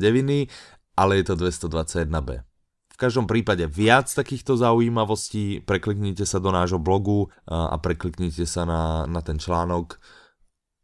ale 0.93 1.11
je 1.17 1.23
to 1.25 1.33
221b. 1.41 2.45
V 2.93 2.97
každom 3.01 3.25
prípade 3.25 3.65
viac 3.65 4.13
takýchto 4.13 4.61
zaujímavostí, 4.61 5.65
prekliknite 5.65 6.21
sa 6.29 6.37
do 6.37 6.53
nášho 6.53 6.77
blogu 6.77 7.33
a 7.47 7.79
prekliknite 7.81 8.45
sa 8.45 8.67
na, 8.67 9.07
na 9.09 9.23
ten 9.23 9.39
článok 9.39 9.97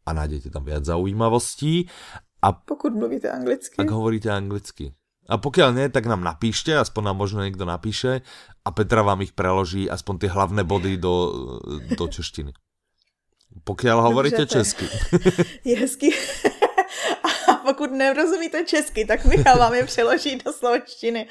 a 0.05 0.09
nájdete 0.13 0.49
tam 0.49 0.63
viac 0.65 0.85
zaujímavostí. 0.85 1.89
A 2.41 2.51
pokud 2.51 2.93
mluvíte 2.93 3.31
anglicky. 3.31 3.75
Ak 3.81 3.89
hovoríte 3.89 4.29
anglicky. 4.29 4.93
A 5.25 5.41
pokiaľ 5.41 5.73
nie, 5.73 5.89
tak 5.89 6.05
nám 6.05 6.21
napíšte, 6.21 6.69
aspoň 6.77 7.09
nám 7.09 7.17
možno 7.17 7.41
niekto 7.41 7.65
napíše 7.65 8.21
a 8.61 8.69
Petra 8.69 9.01
vám 9.01 9.25
ich 9.25 9.33
preloží 9.33 9.89
aspoň 9.89 10.15
tie 10.21 10.29
hlavné 10.29 10.61
body 10.61 11.01
do, 11.01 11.49
do 11.97 12.05
češtiny. 12.05 12.53
Pokiaľ 13.65 13.97
hovoríte 14.05 14.45
Dobře, 14.45 14.53
česky. 14.53 14.85
Je 15.69 15.77
hezky. 15.77 16.13
A 17.49 17.53
pokud 17.65 17.91
nerozumíte 17.91 18.63
česky, 18.65 19.05
tak 19.05 19.25
Michal 19.25 19.57
vám 19.57 19.73
je 19.73 19.85
přeloží 19.85 20.35
do 20.45 20.53
slovenštiny. 20.53 21.27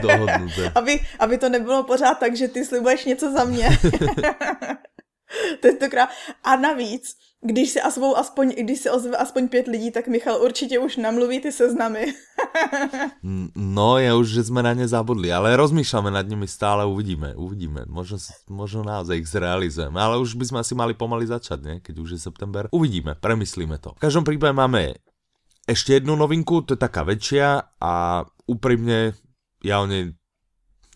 Dohodnuté. 0.00 0.72
aby, 0.74 1.00
aby 1.18 1.38
to 1.38 1.48
nebylo 1.48 1.84
pořád 1.84 2.14
tak, 2.14 2.36
že 2.36 2.48
ty 2.48 2.64
slibuješ 2.64 3.04
něco 3.04 3.32
za 3.32 3.44
mě. 3.44 3.68
Tentokrát. 5.60 6.08
A 6.44 6.56
navíc, 6.56 7.16
když 7.40 7.70
se, 7.70 7.80
aspoň, 7.80 8.12
aspoň, 8.16 8.46
když 8.58 8.78
se 8.80 8.90
ozve 8.90 9.16
aspoň 9.16 9.48
pět 9.48 9.66
lidí, 9.66 9.90
tak 9.90 10.08
Michal 10.08 10.42
určitě 10.42 10.78
už 10.78 10.96
namluví 10.96 11.40
ty 11.40 11.52
seznamy. 11.52 12.14
no, 13.56 13.98
je 13.98 14.14
už, 14.14 14.28
že 14.28 14.44
jsme 14.44 14.62
na 14.62 14.72
ně 14.72 14.88
zabudli, 14.88 15.32
ale 15.32 15.56
rozmýšľame 15.56 16.10
nad 16.10 16.26
nimi 16.28 16.48
stále, 16.48 16.86
uvidíme, 16.86 17.34
uvidíme. 17.34 17.84
Možno, 17.88 18.18
možno 18.48 18.84
naozaj 18.84 19.18
ich 19.18 19.28
zrealizujeme, 19.28 20.00
ale 20.00 20.20
už 20.20 20.34
by 20.34 20.44
sme 20.44 20.58
asi 20.60 20.74
mali 20.74 20.94
pomaly 20.94 21.26
začať, 21.26 21.58
ne? 21.62 21.74
keď 21.80 21.94
už 21.98 22.08
je 22.16 22.20
september. 22.20 22.68
Uvidíme, 22.72 23.16
premyslíme 23.18 23.78
to. 23.78 23.96
V 23.96 24.02
každom 24.04 24.24
prípade 24.24 24.54
máme 24.54 24.96
ešte 25.64 25.96
jednu 25.96 26.16
novinku, 26.16 26.60
to 26.60 26.76
je 26.76 26.80
taká 26.80 27.04
väčšia 27.04 27.76
a 27.80 28.24
úprimne 28.44 29.16
ja 29.64 29.80
o 29.80 29.88
nej 29.88 30.12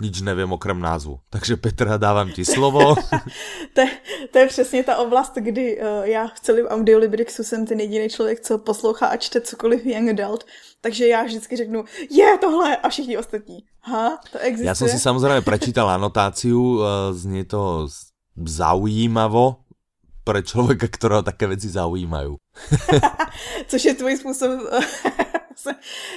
nič 0.02 0.20
nevím 0.20 0.52
okrem 0.52 0.80
názvu. 0.80 1.18
Takže 1.30 1.56
Petra, 1.56 1.96
dávám 1.96 2.30
ti 2.30 2.44
slovo. 2.44 2.94
to, 3.74 3.80
je, 3.80 3.90
to 4.32 4.38
je 4.38 4.46
přesně 4.46 4.84
ta 4.84 4.96
oblast, 4.96 5.32
kdy 5.34 5.80
uh, 5.80 6.04
já 6.04 6.28
v 6.28 6.40
celém 6.40 6.66
Audiolibrixu 6.66 7.44
jsem 7.44 7.66
ten 7.66 7.80
jediný 7.80 8.08
člověk, 8.08 8.40
co 8.40 8.58
poslouchá 8.58 9.06
a 9.06 9.16
čte 9.16 9.40
cokoliv 9.40 9.86
young 9.86 10.08
adult. 10.08 10.44
Takže 10.80 11.06
já 11.06 11.22
vždycky 11.22 11.56
řeknu, 11.56 11.84
je 12.10 12.38
tohle 12.38 12.76
a 12.76 12.88
všichni 12.88 13.18
ostatní. 13.18 13.64
Ha, 13.80 14.18
to 14.32 14.38
existuje. 14.38 14.66
Já 14.66 14.74
jsem 14.74 14.88
si 14.88 14.98
samozřejmě 14.98 15.40
prečítal 15.40 15.90
anotáciu, 15.90 16.62
uh, 16.62 16.84
znie 17.12 17.44
to 17.44 17.88
zaujímavo, 18.36 19.56
pre 20.28 20.44
človeka, 20.44 20.92
ktorého 20.92 21.24
také 21.24 21.48
veci 21.48 21.72
zaujímajú. 21.72 22.36
Což 23.70 23.84
je 23.84 23.94
tvůj 23.94 24.16
způsob 24.16 24.60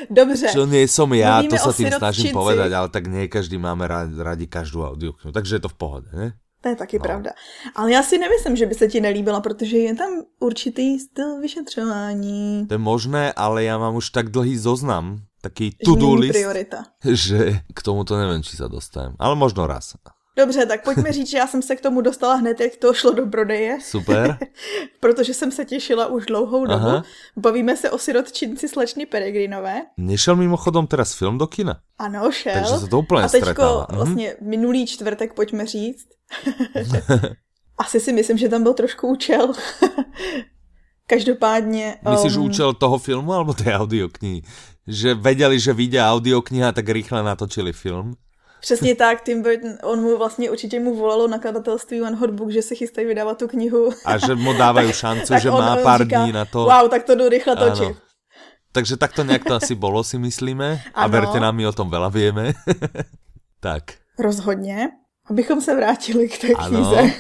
Dobře. 0.09 0.47
Čo 0.53 0.65
nie 0.65 0.87
som 0.87 1.09
ja, 1.13 1.41
Mluvíme 1.41 1.51
to 1.51 1.57
sa 1.57 1.71
tým 1.73 1.91
snažím 1.91 2.31
povedať, 2.33 2.69
ale 2.71 2.87
tak 2.89 3.07
nie 3.07 3.25
každý 3.27 3.57
máme 3.57 3.87
radi 4.21 4.45
každú 4.45 4.85
audioknihu, 4.85 5.31
takže 5.33 5.57
je 5.57 5.63
to 5.65 5.69
v 5.69 5.77
pohode, 5.77 6.09
ne? 6.13 6.37
To 6.61 6.69
je 6.69 6.75
taky 6.75 6.97
no. 6.97 7.03
pravda. 7.03 7.31
Ale 7.75 7.91
já 7.91 8.03
si 8.03 8.17
nemyslím, 8.17 8.55
že 8.55 8.65
by 8.65 8.75
se 8.75 8.87
ti 8.87 9.01
nelíbila, 9.01 9.41
protože 9.41 9.77
je 9.77 9.95
tam 9.95 10.09
určitý 10.39 10.99
styl 10.99 11.41
vyšetřování. 11.41 12.67
To 12.67 12.73
je 12.73 12.77
možné, 12.77 13.33
ale 13.33 13.63
já 13.63 13.77
mám 13.77 13.95
už 13.95 14.09
tak 14.09 14.29
dlhý 14.29 14.57
zoznam, 14.57 15.21
taký 15.41 15.71
to-do 15.85 16.13
list, 16.13 16.31
priorita. 16.31 16.85
že 17.11 17.65
k 17.73 17.79
tomu 17.81 18.03
to 18.03 18.17
nevím, 18.17 18.45
či 18.45 18.61
sa 18.61 18.69
dostanem. 18.69 19.17
Ale 19.17 19.33
možno 19.33 19.65
raz. 19.65 19.97
Dobře, 20.37 20.65
tak 20.65 20.83
pojďme 20.83 21.11
říct, 21.13 21.29
že 21.29 21.37
já 21.37 21.47
jsem 21.47 21.61
se 21.61 21.75
k 21.75 21.81
tomu 21.81 22.01
dostala 22.01 22.35
hned, 22.35 22.59
jak 22.59 22.75
to 22.75 22.93
šlo 22.93 23.11
do 23.11 23.25
prodeje. 23.25 23.77
Super. 23.81 24.37
Protože 24.99 25.33
jsem 25.33 25.51
se 25.51 25.65
těšila 25.65 26.07
už 26.07 26.25
dlouhou 26.25 26.65
dobu. 26.65 26.85
Aha. 26.85 27.03
Bavíme 27.37 27.77
se 27.77 27.89
o 27.91 27.97
sirotčinci 27.97 28.67
slečny 28.67 29.05
Peregrinové. 29.05 29.81
Nešel 29.97 30.35
mimochodom 30.35 30.87
teraz 30.87 31.13
film 31.13 31.37
do 31.37 31.47
kina? 31.47 31.79
Ano, 31.97 32.31
šel. 32.31 32.53
Takže 32.53 32.77
se 32.79 32.87
to 32.87 32.99
úplně 32.99 33.23
A 33.23 33.29
teďko 33.29 33.85
mhm. 33.89 33.97
vlastně 33.97 34.35
minulý 34.41 34.87
čtvrtek, 34.87 35.33
pojďme 35.33 35.65
říct. 35.65 36.07
Asi 37.77 37.99
si 37.99 38.13
myslím, 38.13 38.37
že 38.37 38.49
tam 38.49 38.63
byl 38.63 38.73
trošku 38.73 39.07
účel. 39.07 39.53
Každopádně... 41.07 41.97
Myslíš 42.09 42.37
um... 42.37 42.45
účel 42.45 42.73
toho 42.73 42.97
filmu 42.97 43.33
alebo 43.33 43.53
té 43.53 43.73
audioknihy? 43.73 44.41
Že 44.87 45.13
vedeli, 45.13 45.59
že 45.59 45.73
vyjde 45.73 46.03
audiokniha, 46.03 46.71
tak 46.71 46.89
rychle 46.89 47.23
natočili 47.23 47.73
film? 47.73 48.13
Přesně 48.61 48.95
tak, 48.95 49.21
Tim 49.23 49.41
Burton, 49.41 49.77
on 49.83 50.01
mu 50.01 50.17
vlastně 50.17 50.51
určitě 50.51 50.79
mu 50.79 50.95
volalo 50.95 51.27
nakladatelství 51.27 52.01
One 52.01 52.15
Hot 52.15 52.29
Book, 52.29 52.51
že 52.51 52.61
se 52.61 52.75
chystají 52.75 53.07
vydávat 53.07 53.37
tu 53.37 53.47
knihu. 53.47 53.89
A 54.05 54.17
že 54.17 54.35
mu 54.35 54.53
dávají 54.53 54.93
šancu, 55.03 55.33
že 55.41 55.51
má 55.51 55.77
pár 55.77 56.03
říká, 56.03 56.23
dní 56.23 56.31
na 56.31 56.45
to. 56.45 56.59
Wow, 56.59 56.89
tak 56.89 57.03
to 57.03 57.15
jdu 57.15 57.29
rychle 57.29 57.55
točit. 57.55 57.85
Ano. 57.85 57.95
Takže 58.71 58.97
takto 58.97 59.23
nějak 59.23 59.43
to 59.43 59.55
asi 59.55 59.75
bolo, 59.83 60.03
si 60.03 60.17
myslíme. 60.17 60.81
Ano. 60.93 61.05
A 61.05 61.07
verte 61.07 61.39
nám, 61.39 61.55
my 61.55 61.67
o 61.67 61.75
tom 61.75 61.89
veľa 61.89 62.09
vieme. 62.11 62.53
tak. 63.59 63.83
Rozhodně. 64.19 64.89
Abychom 65.29 65.61
se 65.61 65.75
vrátili 65.75 66.29
k 66.29 66.41
té 66.41 66.47
knize. 66.47 67.13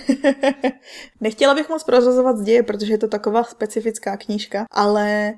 Nechtěla 1.21 1.55
bych 1.55 1.69
moc 1.69 1.83
prozrazovat 1.83 2.37
z 2.37 2.41
děje, 2.41 2.63
protože 2.63 2.93
je 2.93 2.97
to 2.97 3.07
taková 3.07 3.43
specifická 3.43 4.17
knížka, 4.17 4.65
ale 4.71 5.33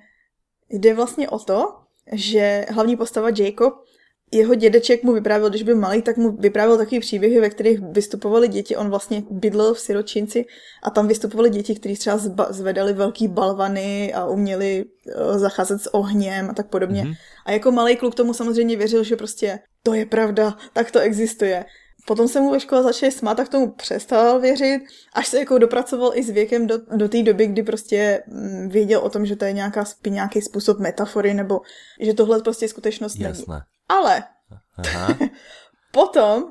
jde 0.69 0.93
vlastně 0.93 1.29
o 1.29 1.39
to, 1.39 1.75
že 2.11 2.65
hlavní 2.69 2.97
postava 2.97 3.29
Jacob 3.29 3.73
jeho 4.33 4.55
dědeček 4.55 5.03
mu 5.03 5.13
vyprávěl, 5.13 5.49
když 5.49 5.63
byl 5.63 5.75
malý, 5.75 6.01
tak 6.01 6.17
mu 6.17 6.31
vyprávěl 6.31 6.77
takové 6.77 6.99
příběhy, 6.99 7.39
ve 7.39 7.49
kterých 7.49 7.79
vystupovali 7.79 8.47
děti. 8.47 8.75
On 8.75 8.89
vlastně 8.89 9.23
bydlel 9.29 9.73
v 9.73 9.79
siročinci 9.79 10.45
a 10.83 10.89
tam 10.89 11.07
vystupovali 11.07 11.49
děti, 11.49 11.75
kteří 11.75 11.95
třeba 11.95 12.19
zvedali 12.49 12.93
velký 12.93 13.27
balvany 13.27 14.13
a 14.13 14.25
uměli 14.25 14.85
uh, 14.85 15.37
zacházet 15.37 15.81
s 15.81 15.93
ohněm 15.93 16.49
a 16.49 16.53
tak 16.53 16.67
podobně. 16.67 17.03
Mm-hmm. 17.03 17.15
A 17.45 17.51
jako 17.51 17.71
malý 17.71 17.95
kluk 17.95 18.15
tomu 18.15 18.33
samozřejmě 18.33 18.77
věřil, 18.77 19.03
že 19.03 19.15
prostě 19.15 19.59
to 19.83 19.93
je 19.93 20.05
pravda, 20.05 20.57
tak 20.73 20.91
to 20.91 20.99
existuje. 20.99 21.65
Potom 22.05 22.27
se 22.27 22.41
mu 22.41 22.51
ve 22.51 22.59
škole 22.59 22.83
začali 22.83 23.11
smát, 23.11 23.35
tak 23.35 23.49
tomu 23.49 23.71
přestal 23.71 24.39
věřit, 24.39 24.81
až 25.13 25.27
se 25.27 25.39
jako 25.39 25.57
dopracoval 25.57 26.11
i 26.15 26.23
s 26.23 26.29
věkem 26.29 26.67
do, 26.67 26.79
do 26.95 27.09
té 27.09 27.23
doby, 27.23 27.47
kdy 27.47 27.63
prostě 27.63 28.23
mm, 28.27 28.69
věděl 28.69 28.99
o 28.99 29.09
tom, 29.09 29.25
že 29.25 29.35
to 29.35 29.45
je 29.45 29.53
nějaká, 29.53 29.85
nějaký 30.09 30.41
způsob 30.41 30.79
metafory, 30.79 31.33
nebo 31.33 31.61
že 31.99 32.13
tohle 32.13 32.41
prostě 32.41 32.67
skutečnost 32.67 33.19
Jasné. 33.19 33.53
není. 33.53 33.61
Ale 33.89 34.23
Aha. 34.77 35.17
potom, 35.91 36.43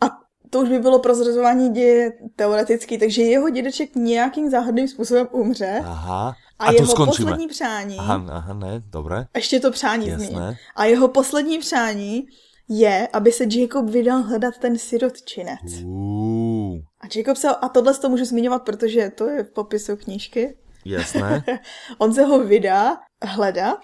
a 0.00 0.06
to 0.50 0.60
už 0.60 0.68
by 0.68 0.78
bylo 0.78 0.98
prozrazování 0.98 1.72
děje 1.72 2.12
teoreticky, 2.36 2.98
takže 2.98 3.22
jeho 3.22 3.50
dědeček 3.50 3.94
nějakým 3.94 4.50
záhadným 4.50 4.88
způsobem 4.88 5.28
umře. 5.30 5.82
Aha. 5.84 6.34
A, 6.58 6.64
a 6.64 6.72
jeho 6.72 6.86
skončíme. 6.86 7.30
poslední 7.30 7.48
přání... 7.48 7.98
Aha, 7.98 8.26
aha, 8.30 8.54
ne, 8.54 8.82
dobré. 8.86 9.26
Ještě 9.34 9.60
to 9.60 9.70
přání 9.70 10.10
zmíním. 10.10 10.56
A 10.76 10.84
jeho 10.84 11.08
poslední 11.08 11.58
přání 11.58 12.26
je, 12.68 13.08
aby 13.12 13.32
se 13.32 13.44
Jacob 13.50 13.90
vydal 13.90 14.22
hledat 14.22 14.58
ten 14.58 14.78
sirotčinec. 14.78 15.82
Uh. 15.84 16.76
A 17.00 17.06
Jacob 17.16 17.36
se, 17.36 17.48
a 17.48 17.68
tohle 17.68 17.94
to 17.94 18.08
můžu 18.08 18.24
zmiňovat, 18.24 18.62
protože 18.62 19.10
to 19.10 19.28
je 19.28 19.44
v 19.44 19.50
popisu 19.50 19.96
knížky. 19.96 20.56
Jasné. 20.84 21.44
On 21.98 22.14
se 22.14 22.24
ho 22.24 22.44
vydá 22.44 22.96
hledat 23.22 23.78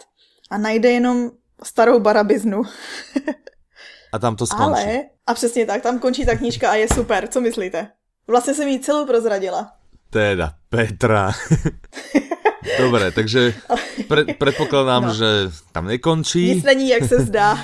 a 0.50 0.58
najde 0.58 0.90
jenom 0.90 1.30
starou 1.64 2.00
barabiznu. 2.00 2.62
a 4.12 4.18
tam 4.18 4.36
to 4.36 4.46
skončí. 4.46 4.82
Ale, 4.84 5.02
a 5.26 5.34
přesně 5.34 5.66
tak, 5.66 5.82
tam 5.82 5.98
končí 5.98 6.26
ta 6.26 6.36
knížka 6.36 6.70
a 6.70 6.74
je 6.74 6.88
super. 6.94 7.28
Co 7.28 7.40
myslíte? 7.40 7.88
Vlastně 8.26 8.54
jsem 8.54 8.68
jí 8.68 8.80
celou 8.80 9.06
prozradila. 9.06 9.72
Teda, 10.10 10.52
Petra. 10.68 11.32
Dobre, 12.78 13.10
takže 13.10 13.54
pre, 14.08 14.24
predpokladám, 14.24 15.06
no. 15.06 15.14
že 15.14 15.26
tam 15.72 15.86
nekončí. 15.86 16.54
Nic 16.54 16.64
není, 16.64 16.88
jak 16.88 17.04
se 17.04 17.18
zdá. 17.18 17.58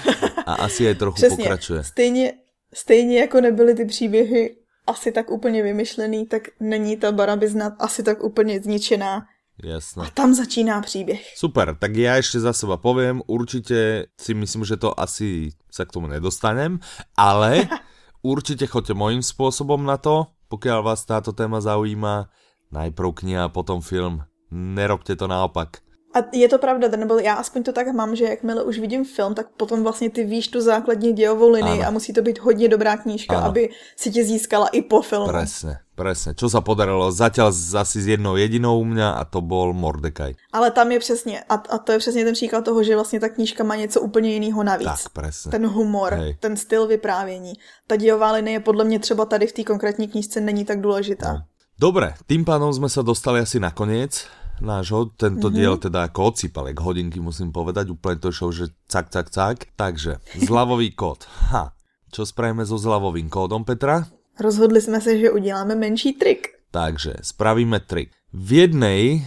A 0.46 0.54
asi 0.54 0.88
aj 0.88 0.94
trochu 0.94 1.14
Přesně. 1.14 1.36
pokračuje. 1.36 1.84
Stejně, 1.84 2.32
stejně 2.74 3.20
jako 3.20 3.40
nebyly 3.40 3.74
ty 3.74 3.84
příběhy 3.84 4.56
asi 4.86 5.12
tak 5.12 5.30
úplně 5.30 5.62
vymyšlený, 5.62 6.26
tak 6.26 6.42
není 6.60 6.96
ta 6.96 7.12
barabizna 7.12 7.76
asi 7.78 8.02
tak 8.02 8.24
úplně 8.24 8.60
zničená. 8.60 9.26
Jasné. 9.64 10.06
A 10.06 10.10
tam 10.10 10.34
začíná 10.34 10.80
příběh. 10.80 11.36
Super, 11.36 11.76
tak 11.80 11.96
já 11.96 12.16
ještě 12.16 12.40
za 12.40 12.52
seba 12.52 12.76
povím, 12.76 13.22
určitě 13.26 14.06
si 14.20 14.34
myslím, 14.34 14.64
že 14.64 14.76
to 14.76 15.00
asi 15.00 15.50
sa 15.70 15.84
k 15.84 15.92
tomu 15.92 16.06
nedostanem, 16.06 16.78
ale 17.16 17.68
určitě 18.22 18.66
choďte 18.66 18.94
mojím 18.94 19.22
způsobem 19.22 19.84
na 19.84 19.96
to, 19.96 20.26
pokud 20.48 20.68
vás 20.82 21.04
táto 21.04 21.32
téma 21.32 21.60
zaujíma, 21.60 22.28
najprv 22.72 23.14
kniha, 23.14 23.48
potom 23.48 23.80
film. 23.80 24.22
Nerobte 24.50 25.16
to 25.16 25.26
naopak. 25.26 25.68
A 26.14 26.18
je 26.32 26.48
to 26.48 26.58
pravda, 26.58 26.88
nebo 26.88 27.18
já 27.18 27.34
aspoň 27.34 27.62
to 27.62 27.72
tak 27.72 27.86
mám, 27.92 28.16
že 28.16 28.24
jakmile 28.24 28.64
už 28.64 28.78
vidím 28.78 29.04
film, 29.04 29.34
tak 29.34 29.48
potom 29.56 29.82
vlastně 29.82 30.10
ty 30.10 30.24
víš 30.24 30.48
tu 30.48 30.60
základní 30.60 31.12
dějovou 31.12 31.50
linii 31.50 31.80
ano. 31.80 31.88
a 31.88 31.90
musí 31.90 32.12
to 32.12 32.22
být 32.22 32.38
hodně 32.38 32.68
dobrá 32.68 32.96
knížka, 32.96 33.36
ano. 33.36 33.46
aby 33.46 33.68
si 33.96 34.10
tě 34.10 34.24
získala 34.24 34.68
i 34.68 34.82
po 34.82 35.02
filmu. 35.02 35.28
Presne, 35.28 35.80
presne. 35.98 36.38
Čo 36.38 36.46
sa 36.46 36.62
podarilo 36.62 37.10
zatiaľ 37.10 37.50
asi 37.50 37.98
s 37.98 38.06
jednou 38.06 38.38
jedinou 38.38 38.78
u 38.78 38.86
mňa 38.86 39.18
a 39.18 39.26
to 39.26 39.42
bol 39.42 39.74
Mordekaj. 39.74 40.38
Ale 40.54 40.70
tam 40.70 40.94
je 40.94 40.98
přesně, 40.98 41.42
a, 41.42 41.54
a 41.54 41.78
to 41.78 41.92
je 41.92 41.98
přesně 41.98 42.24
ten 42.24 42.34
příklad 42.34 42.64
toho, 42.64 42.82
že 42.82 42.94
vlastně 42.94 43.20
ta 43.20 43.28
knížka 43.28 43.64
má 43.64 43.74
něco 43.76 44.00
úplně 44.00 44.30
jiného 44.30 44.62
navíc. 44.62 44.86
Tak, 44.86 45.10
presne. 45.10 45.50
Ten 45.50 45.66
humor, 45.66 46.14
Hej. 46.14 46.38
ten 46.40 46.56
styl 46.56 46.86
vyprávění. 46.86 47.52
Ta 47.86 47.96
dějová 47.96 48.32
linie 48.32 48.60
podle 48.60 48.84
mě 48.84 48.98
třeba 48.98 49.24
tady 49.24 49.46
v 49.46 49.52
té 49.52 49.62
konkrétní 49.64 50.08
knížce 50.08 50.40
není 50.40 50.64
tak 50.64 50.80
důležitá. 50.80 51.32
No. 51.32 51.42
Dobre, 51.78 52.18
tým 52.26 52.42
pádom 52.42 52.74
sme 52.74 52.90
sa 52.90 53.06
dostali 53.06 53.38
asi 53.38 53.62
na 53.62 53.70
koniec 53.70 54.26
nášho. 54.58 55.14
Tento 55.14 55.46
mm-hmm. 55.46 55.58
diel 55.62 55.74
teda 55.78 56.10
ako 56.10 56.34
odsýpal, 56.34 56.66
jak 56.66 56.82
hodinky 56.82 57.22
musím 57.22 57.54
povedať, 57.54 57.94
úplne 57.94 58.18
to 58.18 58.34
šlo, 58.34 58.50
že 58.50 58.74
cak, 58.90 59.14
cak, 59.14 59.30
cak. 59.30 59.56
Takže, 59.78 60.18
zľavový 60.42 60.90
kód. 60.98 61.30
Ha, 61.54 61.78
čo 62.10 62.26
spravíme 62.26 62.66
so 62.66 62.82
zľavovým 62.82 63.30
kódom, 63.30 63.62
Petra? 63.62 64.17
Rozhodli 64.40 64.80
jsme 64.80 65.00
se, 65.00 65.18
že 65.18 65.30
uděláme 65.30 65.74
menší 65.74 66.12
trik. 66.12 66.48
Takže, 66.70 67.14
spravíme 67.22 67.80
trik. 67.80 68.12
V 68.32 68.52
jednej 68.52 69.26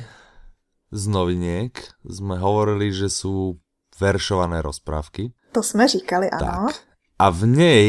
z 0.92 1.04
noviniek 1.08 1.74
sme 2.06 2.38
hovorili, 2.38 2.94
že 2.94 3.10
sú 3.10 3.60
veršované 3.98 4.62
rozprávky. 4.62 5.34
To 5.52 5.64
jsme 5.64 5.88
říkali, 5.88 6.30
ano. 6.30 6.68
Tak. 6.68 6.76
A 7.20 7.30
v 7.30 7.44
nej, 7.46 7.88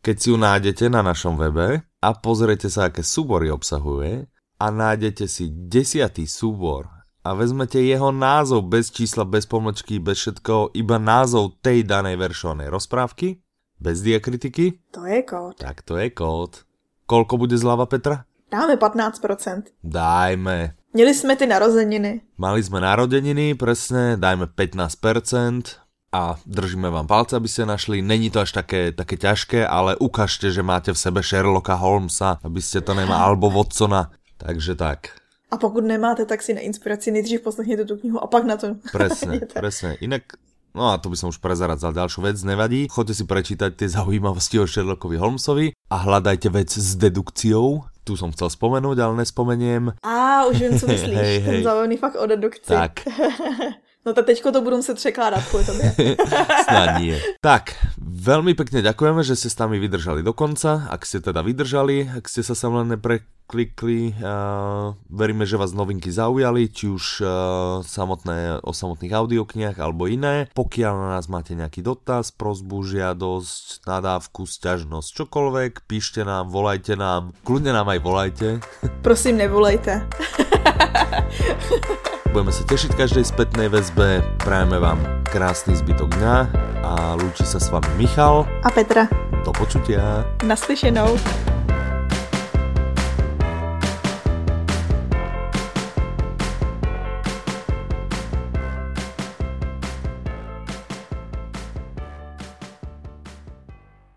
keď 0.00 0.16
si 0.20 0.26
ju 0.30 0.36
nájdete 0.36 0.84
na 0.88 1.02
našom 1.02 1.36
webe 1.36 1.80
a 1.80 2.08
pozriete 2.16 2.68
sa, 2.68 2.88
aké 2.88 3.04
súbory 3.04 3.50
obsahuje 3.50 4.28
a 4.60 4.66
nájdete 4.70 5.28
si 5.28 5.48
desiatý 5.48 6.24
súbor 6.24 6.88
a 7.24 7.32
vezmete 7.32 7.80
jeho 7.80 8.12
názov 8.12 8.68
bez 8.68 8.92
čísla, 8.92 9.24
bez 9.24 9.48
pomlčky, 9.48 9.96
bez 10.00 10.20
všetkoho, 10.20 10.76
iba 10.76 11.00
názov 11.00 11.56
tej 11.64 11.84
danej 11.84 12.20
veršovanej 12.20 12.68
rozprávky, 12.68 13.43
bez 13.80 14.00
diakritiky, 14.02 14.78
To 14.90 15.06
je 15.06 15.22
kód. 15.22 15.56
tak 15.58 15.82
to 15.82 15.96
je 15.96 16.10
kód. 16.10 16.64
Koľko 17.06 17.36
bude 17.36 17.56
zľava 17.58 17.84
Petra? 17.86 18.24
Dáme 18.50 18.76
15%. 18.76 19.62
Dajme. 19.84 20.74
Měli 20.92 21.14
jsme 21.14 21.36
ty 21.36 21.46
narozeniny. 21.46 22.20
Mali 22.38 22.62
sme 22.62 22.80
narodeniny, 22.80 23.54
presne, 23.58 24.14
dajme 24.16 24.46
15% 24.46 25.82
a 26.14 26.38
držíme 26.46 26.90
vám 26.90 27.06
palce, 27.06 27.34
aby 27.36 27.48
ste 27.50 27.66
našli. 27.66 27.98
Není 28.02 28.30
to 28.30 28.40
až 28.40 28.52
také, 28.54 28.92
také 28.94 29.16
ťažké, 29.18 29.66
ale 29.66 29.98
ukážte, 29.98 30.50
že 30.54 30.62
máte 30.62 30.94
v 30.94 30.98
sebe 30.98 31.18
Sherlocka 31.22 31.74
Holmesa, 31.74 32.38
aby 32.46 32.62
ste 32.62 32.78
to 32.80 32.94
nemá, 32.94 33.18
alebo 33.26 33.50
Watsona. 33.50 34.14
Takže 34.38 34.74
tak. 34.78 35.18
A 35.50 35.56
pokud 35.58 35.84
nemáte, 35.84 36.24
tak 36.26 36.42
si 36.42 36.54
na 36.54 36.60
inspiraci 36.60 37.10
nejdřív 37.10 37.40
poslechněte 37.40 37.84
tu 37.84 37.96
knihu 37.96 38.22
a 38.22 38.26
pak 38.26 38.44
na 38.44 38.56
to. 38.56 38.74
Presne, 38.92 39.40
presne. 39.54 39.94
Inak, 40.00 40.22
no 40.74 40.90
a 40.92 40.98
to 40.98 41.08
by 41.08 41.16
som 41.16 41.30
už 41.30 41.38
prezaradzal 41.38 41.94
ďalšiu 41.94 42.20
vec, 42.26 42.36
nevadí. 42.42 42.90
Choďte 42.90 43.14
si 43.14 43.24
prečítať 43.24 43.70
tie 43.78 43.88
zaujímavosti 43.88 44.58
o 44.58 44.66
Sherlockovi 44.66 45.16
Holmesovi 45.16 45.72
a 45.88 45.96
hľadajte 46.02 46.50
vec 46.50 46.74
s 46.74 46.98
dedukciou. 46.98 47.86
Tu 48.04 48.20
som 48.20 48.28
chcel 48.36 48.52
spomenúť, 48.52 49.00
ale 49.00 49.24
nespomeniem. 49.24 49.96
A 50.04 50.44
už 50.50 50.60
vím, 50.60 50.74
co 50.76 50.86
myslíš. 50.92 51.16
Hej, 51.16 51.36
Ten 51.40 51.54
hej. 51.54 51.62
zábavný 51.64 51.96
fakt 51.96 52.16
o 52.20 52.26
dedukci. 52.26 52.68
Tak, 52.74 52.92
No 54.06 54.12
tak 54.12 54.26
teďko 54.26 54.52
to 54.52 54.60
budu 54.60 54.76
muset 54.76 54.94
překládat 54.94 55.44
kvůli 55.48 55.64
tobě. 55.64 55.94
Snad 56.68 57.00
nie. 57.00 57.16
Tak, 57.40 57.72
veľmi 58.14 58.54
pekne 58.54 58.78
ďakujeme, 58.86 59.26
že 59.26 59.34
ste 59.34 59.50
s 59.50 59.58
nami 59.58 59.82
vydržali 59.82 60.22
do 60.22 60.30
konca. 60.30 60.86
Ak 60.86 61.02
ste 61.02 61.18
teda 61.18 61.42
vydržali, 61.42 62.06
ak 62.14 62.30
ste 62.30 62.46
sa 62.46 62.54
sem 62.54 62.70
len 62.70 62.94
nepreklikli, 62.94 64.14
uh, 64.22 64.94
veríme, 65.10 65.42
že 65.42 65.58
vás 65.58 65.74
novinky 65.74 66.14
zaujali, 66.14 66.70
či 66.70 66.86
už 66.94 67.04
uh, 67.20 67.28
samotné, 67.82 68.62
o 68.62 68.70
samotných 68.70 69.10
audioknihách 69.10 69.82
alebo 69.82 70.06
iné. 70.06 70.46
Pokiaľ 70.54 70.94
na 70.94 71.08
nás 71.18 71.26
máte 71.26 71.58
nejaký 71.58 71.82
dotaz, 71.82 72.30
prozbu, 72.30 72.86
žiadosť, 72.86 73.82
nadávku, 73.82 74.46
sťažnosť, 74.46 75.08
čokoľvek, 75.10 75.72
píšte 75.90 76.22
nám, 76.22 76.54
volajte 76.54 76.94
nám, 76.94 77.34
kľudne 77.42 77.74
nám 77.74 77.90
aj 77.90 78.00
volajte. 78.00 78.48
Prosím, 79.02 79.42
nevolejte. 79.42 80.06
Budeme 82.34 82.50
sa 82.50 82.66
tešiť 82.66 82.98
každej 82.98 83.30
spätnej 83.30 83.70
väzbe, 83.70 84.18
prajeme 84.42 84.82
vám 84.82 84.98
krásny 85.22 85.78
zbytok 85.78 86.18
dňa 86.18 86.36
a 86.82 87.14
lúči 87.14 87.46
sa 87.46 87.62
s 87.62 87.70
vami 87.70 87.86
Michal. 87.94 88.42
A 88.66 88.74
Petra, 88.74 89.06
Do 89.46 89.54
počutia. 89.54 90.26
naslyšenou. 90.42 91.14